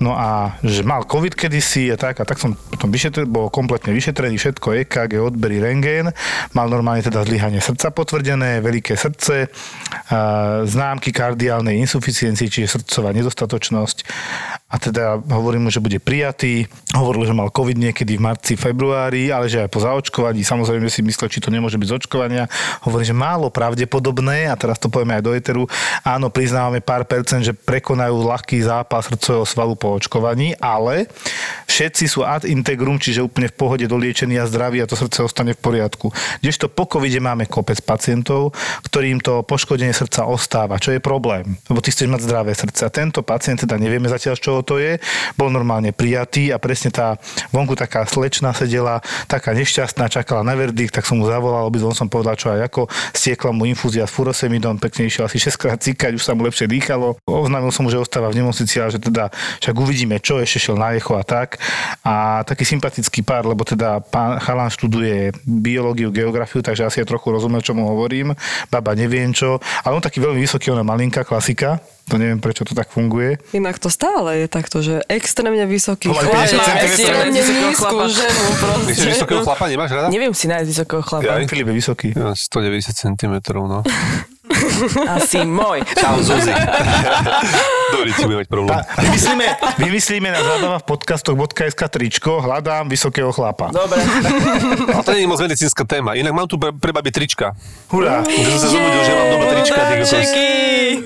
[0.00, 3.92] No a že mal COVID kedysi a tak, a tak som potom vyšetrený, bol kompletne
[3.92, 6.12] vyšetrený, všetko EKG, odbery, rengén,
[6.52, 9.48] mal normálne teda zlyhanie srdca potvrdené, veľké srdce,
[10.66, 13.98] známky kardiálnej insuficiencii, čiže srdcová nedostatočnosť
[14.66, 16.66] a teda hovorím mu, že bude prijatý.
[16.90, 20.42] Hovoril, že mal COVID niekedy v marci, februári, ale že aj po zaočkovaní.
[20.42, 22.50] Samozrejme si myslel, či to nemôže byť z očkovania.
[22.82, 25.70] Hovorí, že málo pravdepodobné, a teraz to povieme aj do eteru,
[26.02, 31.06] áno, priznávame pár percent, že prekonajú ľahký zápal srdcového svalu po očkovaní, ale
[31.70, 35.54] všetci sú ad integrum, čiže úplne v pohode doliečení a zdraví a to srdce ostane
[35.54, 36.10] v poriadku.
[36.42, 38.50] Kdežto po covide máme kopec pacientov,
[38.82, 42.82] ktorým to poškodenie srdca ostáva, čo je problém, lebo ty chceš mať zdravé srdce.
[42.82, 44.96] A tento pacient, teda nevieme zatiaľ, z čoho to je,
[45.36, 47.20] bol normálne prijatý a presne tá
[47.52, 52.08] vonku taká slečna sedela, taká nešťastná, čakala na verdikt, tak som mu zavolal, aby som
[52.08, 56.16] povedal, čo aj ako, stiekla mu infúzia s furosemidom, pekne išiel asi 6 krát cíkať,
[56.16, 57.20] už sa mu lepšie dýchalo.
[57.28, 59.28] Oznámil som mu, že ostáva v nemocnici, ale že teda
[59.60, 61.60] však uvidíme, čo ešte šiel na echo a tak.
[62.00, 67.28] A taký sympatický pár, lebo teda pán Chalan študuje biológiu, geografiu, takže asi ja trochu
[67.34, 68.32] rozumel, čo mu hovorím.
[68.72, 71.82] Baba neviem čo, ale on taký veľmi vysoký, ona malinká klasika.
[72.06, 73.34] To neviem, prečo to tak funguje.
[73.50, 77.66] Inak to stále je takto, že extrémne vysoký To má chlap 50 má extrémne nízku
[77.74, 78.04] chlapa.
[78.06, 78.42] ženu
[78.86, 80.06] Myslíš, vysokého chlapa nemáš rada?
[80.14, 81.26] Neviem si nájsť vysokého chlapa.
[81.26, 81.42] Ja?
[81.50, 82.08] Filip je vysoký.
[82.14, 83.82] Ja, 190 cm, no.
[85.10, 85.82] Asi môj.
[85.98, 86.54] Čau, Zuzi.
[88.06, 88.78] Dobrý, ti bude mať problém.
[88.78, 93.74] A vymyslíme, vymyslíme na zábava v podcastoch.sk tričko, hľadám vysokého chlapa.
[93.74, 93.98] Dobre.
[94.94, 96.14] Ale to nie je moc medicínska téma.
[96.14, 97.50] Inak mám tu pre, pre babi trička.
[97.90, 98.22] Hurá!
[98.22, 99.82] Že som sa zobudil, že mám doma trička.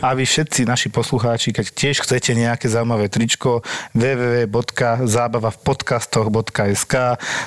[0.04, 3.64] A vy všetci naši poslucháči, keď tiež chcete nejaké zaujímavé tričko,
[3.96, 6.94] www.zábavavpodcastoch.sk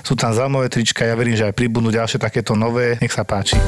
[0.02, 2.98] sú tam zaujímavé trička, ja verím, že aj pribudnú ďalšie takéto nové.
[2.98, 3.62] Nech sa páči.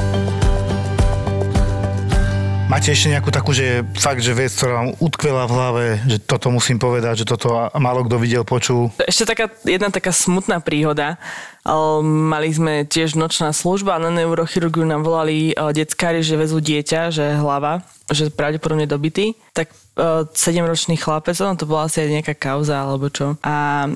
[2.66, 6.50] Máte ešte nejakú takú, že fakt, že vec, ktorá vám utkvela v hlave, že toto
[6.50, 8.90] musím povedať, že toto málo kto videl, počul.
[9.06, 11.14] Ešte taká, jedna taká smutná príhoda.
[11.62, 16.58] Ale Mali sme tiež nočná služba a na neurochirurgiu nám volali eh, detskári, že vezú
[16.58, 19.38] dieťa, že hlava, že pravdepodobne dobitý.
[19.54, 23.38] Tak eh, 7-ročný chlapec, ono to bola asi aj nejaká kauza alebo čo.
[23.46, 23.86] A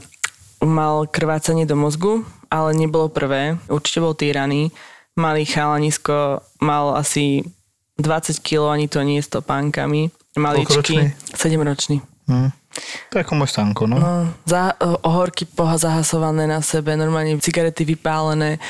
[0.62, 3.58] mal krvácanie do mozgu, ale nebolo prvé.
[3.66, 4.70] Určite bol týraný.
[5.18, 7.42] Malý chalanisko mal asi
[8.02, 10.12] 20 kg, ani to nie s topánkami.
[10.34, 11.00] Koľkoročný?
[11.00, 11.36] Maličký.
[11.36, 11.96] 7-ročný.
[12.30, 12.50] Hm.
[13.10, 13.98] To je ako môj stanko, no.
[13.98, 18.62] No, za, ohorky poha zahasované na sebe, normálne cigarety vypálené,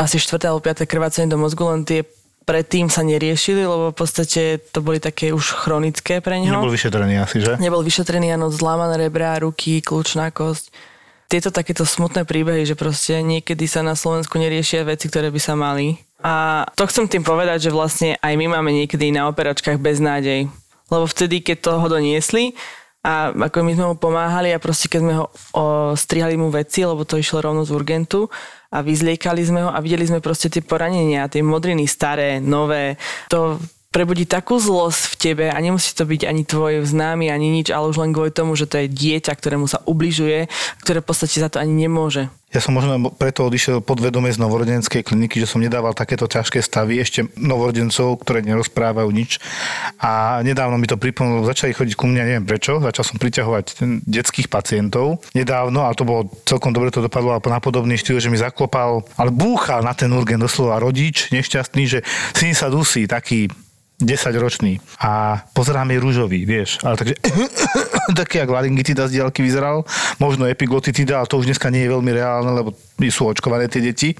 [0.00, 0.40] asi 4.
[0.48, 0.88] alebo 5.
[0.88, 2.00] krvácanie do mozgu, len tie
[2.42, 6.58] predtým sa neriešili, lebo v podstate to boli také už chronické pre neho.
[6.58, 7.60] Nebol vyšetrený asi, že?
[7.60, 10.72] Nebol vyšetrený, áno, zlámané rebra, ruky, kľúčná kosť.
[11.30, 15.56] Tieto takéto smutné príbehy, že proste niekedy sa na Slovensku neriešia veci, ktoré by sa
[15.56, 15.96] mali.
[16.22, 20.46] A to chcem tým povedať, že vlastne aj my máme niekedy na operačkách beznádej.
[20.88, 22.54] Lebo vtedy, keď toho doniesli,
[23.02, 25.64] A ako my sme mu pomáhali a proste keď sme ho o,
[25.98, 28.30] strihali mu veci, lebo to išlo rovno z urgentu
[28.70, 32.94] a vyzliekali sme ho a videli sme proste tie poranenia, tie modriny staré, nové.
[33.26, 33.58] To
[33.92, 37.92] prebudí takú zlosť v tebe a nemusí to byť ani tvoj známy, ani nič, ale
[37.92, 40.48] už len kvôli tomu, že to je dieťa, ktorému sa ubližuje,
[40.80, 42.32] ktoré v podstate za to ani nemôže.
[42.52, 47.00] Ja som možno preto odišiel podvedome z novorodenskej kliniky, že som nedával takéto ťažké stavy
[47.00, 49.40] ešte novorodencov, ktoré nerozprávajú nič.
[49.96, 53.64] A nedávno mi to pripomenulo, začali chodiť ku mne, neviem prečo, začal som priťahovať
[54.04, 58.36] detských pacientov nedávno a to bolo celkom dobre to dopadlo na podobný štýl, že mi
[58.36, 61.98] zaklopal, ale búchal na ten urgen doslova rodič nešťastný, že
[62.36, 63.48] syn sa dusí, taký
[64.02, 64.82] 10 ročný.
[64.98, 67.14] A pozerám jej rúžový, vieš, ale takže
[68.20, 69.86] taký, jak laryngitida z diaľky vyzeral,
[70.18, 72.74] možno epiglotitida, ale to už dneska nie je veľmi reálne, lebo
[73.08, 74.14] sú očkované tie deti.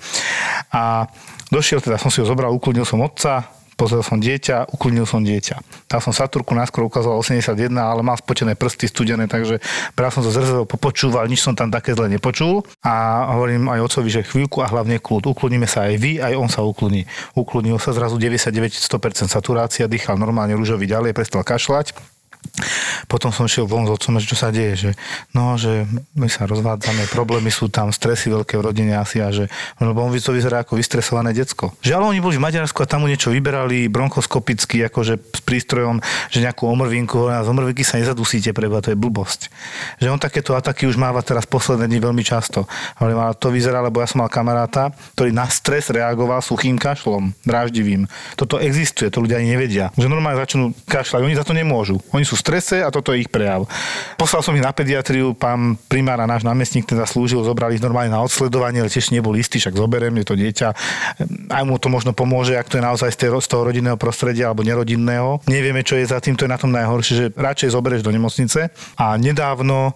[0.70, 1.07] A
[1.51, 5.59] došiel, teda som si ho zobral, ukludnil som otca, pozrel som dieťa, ukludnil som dieťa.
[5.91, 9.59] Dal som Saturku, náskôr ukazoval 81, ale mal spočené prsty studené, takže
[9.99, 14.09] bral som to zrzevo, popočúval, nič som tam také zle nepočul a hovorím aj otcovi,
[14.14, 15.26] že chvíľku a hlavne kľud.
[15.26, 17.11] Ukludníme sa aj vy, aj on sa ukludní.
[17.35, 22.22] Ukludnil sa zrazu 99-100% saturácia, dýchal normálne rúžový ďalej, prestal kašľať
[23.09, 24.90] potom som šiel von s otcom, že čo sa deje, že
[25.32, 29.49] no, že my sa rozvádzame, problémy sú tam, stresy veľké v rodine asi a že,
[29.80, 31.74] lebo on to vyzerá ako vystresované decko.
[31.82, 35.99] Ale oni boli v Maďarsku a tam mu niečo vyberali bronchoskopicky, akože s prístrojom,
[36.30, 39.49] že nejakú omrvinku, a z omrvinky sa nezadusíte, preba, to je blbosť.
[39.99, 42.64] Že on takéto ataky už máva teraz posledné dni veľmi často.
[43.01, 48.07] Ale to vyzerá, lebo ja som mal kamaráta, ktorý na stres reagoval suchým kašlom, dráždivým.
[48.38, 49.90] Toto existuje, to ľudia ani nevedia.
[49.99, 51.99] Že normálne začnú kašľať, oni za to nemôžu.
[52.14, 53.68] Oni sú strese a toto je ich prejav.
[54.16, 58.12] Poslal som ich na pediatriu, pán primár a náš námestník teda slúžil, zobrali ich normálne
[58.12, 60.68] na odsledovanie, ale tiež nebol istý, však zoberiem, je to dieťa,
[61.53, 64.66] aj mu to možno pomôže, ak to je naozaj z, z toho rodinného prostredia alebo
[64.66, 65.45] nerodinného.
[65.47, 68.72] Nevieme, čo je za tým, to je na tom najhoršie, že radšej zoberieš do nemocnice.
[68.97, 69.95] A nedávno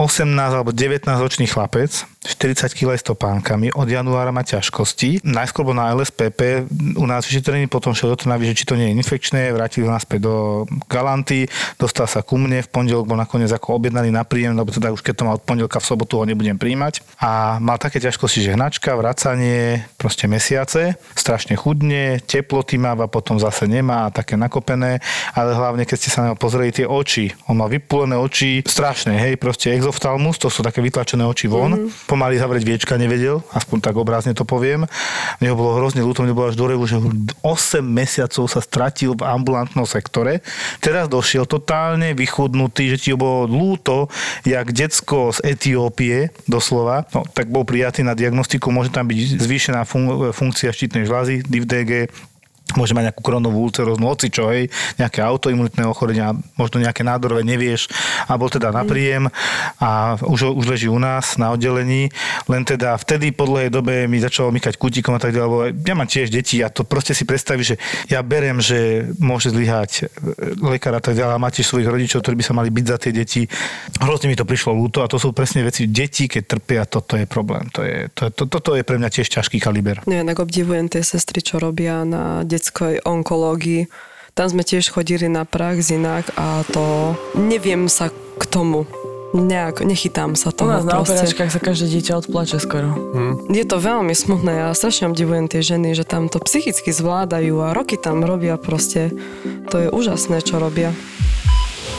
[0.00, 1.92] 18 alebo 19 ročný chlapec,
[2.24, 5.20] 40 kg s topánkami, od januára má ťažkosti.
[5.28, 6.64] Najskôr bol na LSPP,
[6.96, 9.92] u nás vyšetrený, potom šiel do Trnavy, že či to nie je infekčné, vrátil ho
[9.92, 14.56] naspäť do Galanty, dostal sa ku mne, v pondelok bol nakoniec ako objednaný na príjem,
[14.56, 17.04] lebo teda už keď to mal od pondelka v sobotu ho nebudem príjmať.
[17.20, 23.36] A mal také ťažkosti, že hnačka, vracanie, proste mesiace, strašne chudne, teploty má, a potom
[23.36, 25.04] zase nemá, také nakopené,
[25.36, 29.16] ale hlavne keď ste sa na neho pozreli tie oči, on má vypulené oči, strašné,
[29.20, 31.74] hej, proste exo exoftalmus, to sú také vytlačené oči von.
[31.74, 32.06] Mm-hmm.
[32.06, 34.86] Pomaly zavrieť viečka nevedel, aspoň tak obrazne to poviem.
[35.42, 37.02] Mne bolo hrozne ľúto, mne bolo až do revu, že
[37.42, 40.46] 8 mesiacov sa stratil v ambulantnom sektore.
[40.78, 44.06] Teraz došiel totálne vychudnutý, že ti bolo ľúto,
[44.46, 47.10] jak decko z Etiópie, doslova.
[47.10, 52.14] No, tak bol prijatý na diagnostiku, môže tam byť zvýšená fun- funkcia štítnej žľazy, DIVDG,
[52.78, 57.90] môže mať nejakú kronovú ulceróznu čo, hej, nejaké autoimunitné ochorenia, možno nejaké nádorové, nevieš,
[58.26, 59.26] a bol teda na príjem
[59.78, 62.10] a už, už leží u nás na oddelení,
[62.46, 65.94] len teda vtedy po dlhej dobe mi začalo mykať kútikom a tak ďalej, lebo ja
[65.94, 67.76] mám tiež deti a to proste si predstavíš, že
[68.10, 70.10] ja berem, že môže zlyhať
[70.60, 73.12] lekár a tak ďalej a máte svojich rodičov, ktorí by sa mali byť za tie
[73.14, 73.42] deti.
[73.98, 77.26] Hrozne mi to prišlo ľúto a to sú presne veci, deti, keď trpia, toto je
[77.26, 77.66] problém.
[77.74, 80.02] To je, to, to, toto je pre mňa tiež ťažký kaliber.
[80.06, 83.88] No, tak obdivujem tie sestry, čo robia na detskej onkológii.
[84.36, 88.84] Tam sme tiež chodili na prax inak a to neviem sa k tomu
[89.32, 90.68] nejak, nechytám sa toho.
[90.68, 92.92] U nás na operačkách sa každé dieťa odplače skoro.
[92.92, 93.34] Hm.
[93.54, 94.60] Je to veľmi smutné.
[94.60, 99.14] Ja strašne obdivujem tie ženy, že tam to psychicky zvládajú a roky tam robia proste.
[99.72, 100.92] To je úžasné, čo robia.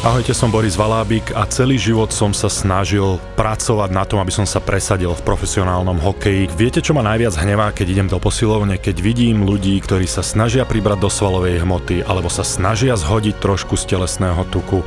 [0.01, 4.49] Ahojte, som Boris Valábik a celý život som sa snažil pracovať na tom, aby som
[4.49, 6.49] sa presadil v profesionálnom hokeji.
[6.57, 10.65] Viete, čo ma najviac hnevá, keď idem do posilovne, keď vidím ľudí, ktorí sa snažia
[10.65, 14.81] pribrať do svalovej hmoty alebo sa snažia zhodiť trošku z telesného tuku,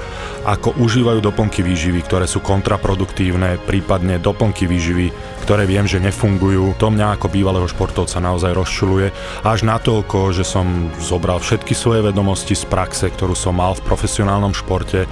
[0.50, 6.72] ako užívajú doplnky výživy, ktoré sú kontraproduktívne, prípadne doplnky výživy, ktoré viem, že nefungujú.
[6.80, 9.12] To mňa ako bývalého športovca naozaj rozčuluje.
[9.44, 14.56] Až natoľko, že som zobral všetky svoje vedomosti z praxe, ktorú som mal v profesionálnom
[14.56, 15.04] športe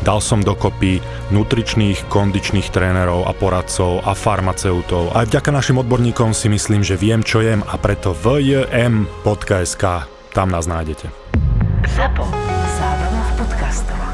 [0.00, 5.12] Dal som dokopy nutričných, kondičných trénerov a poradcov a farmaceutov.
[5.12, 9.84] Aj vďaka našim odborníkom si myslím, že viem, čo jem a preto vjm.sk
[10.30, 11.10] tam nás nájdete.
[11.90, 12.24] ZAPO.
[12.78, 14.09] Zábrná v podcastovách.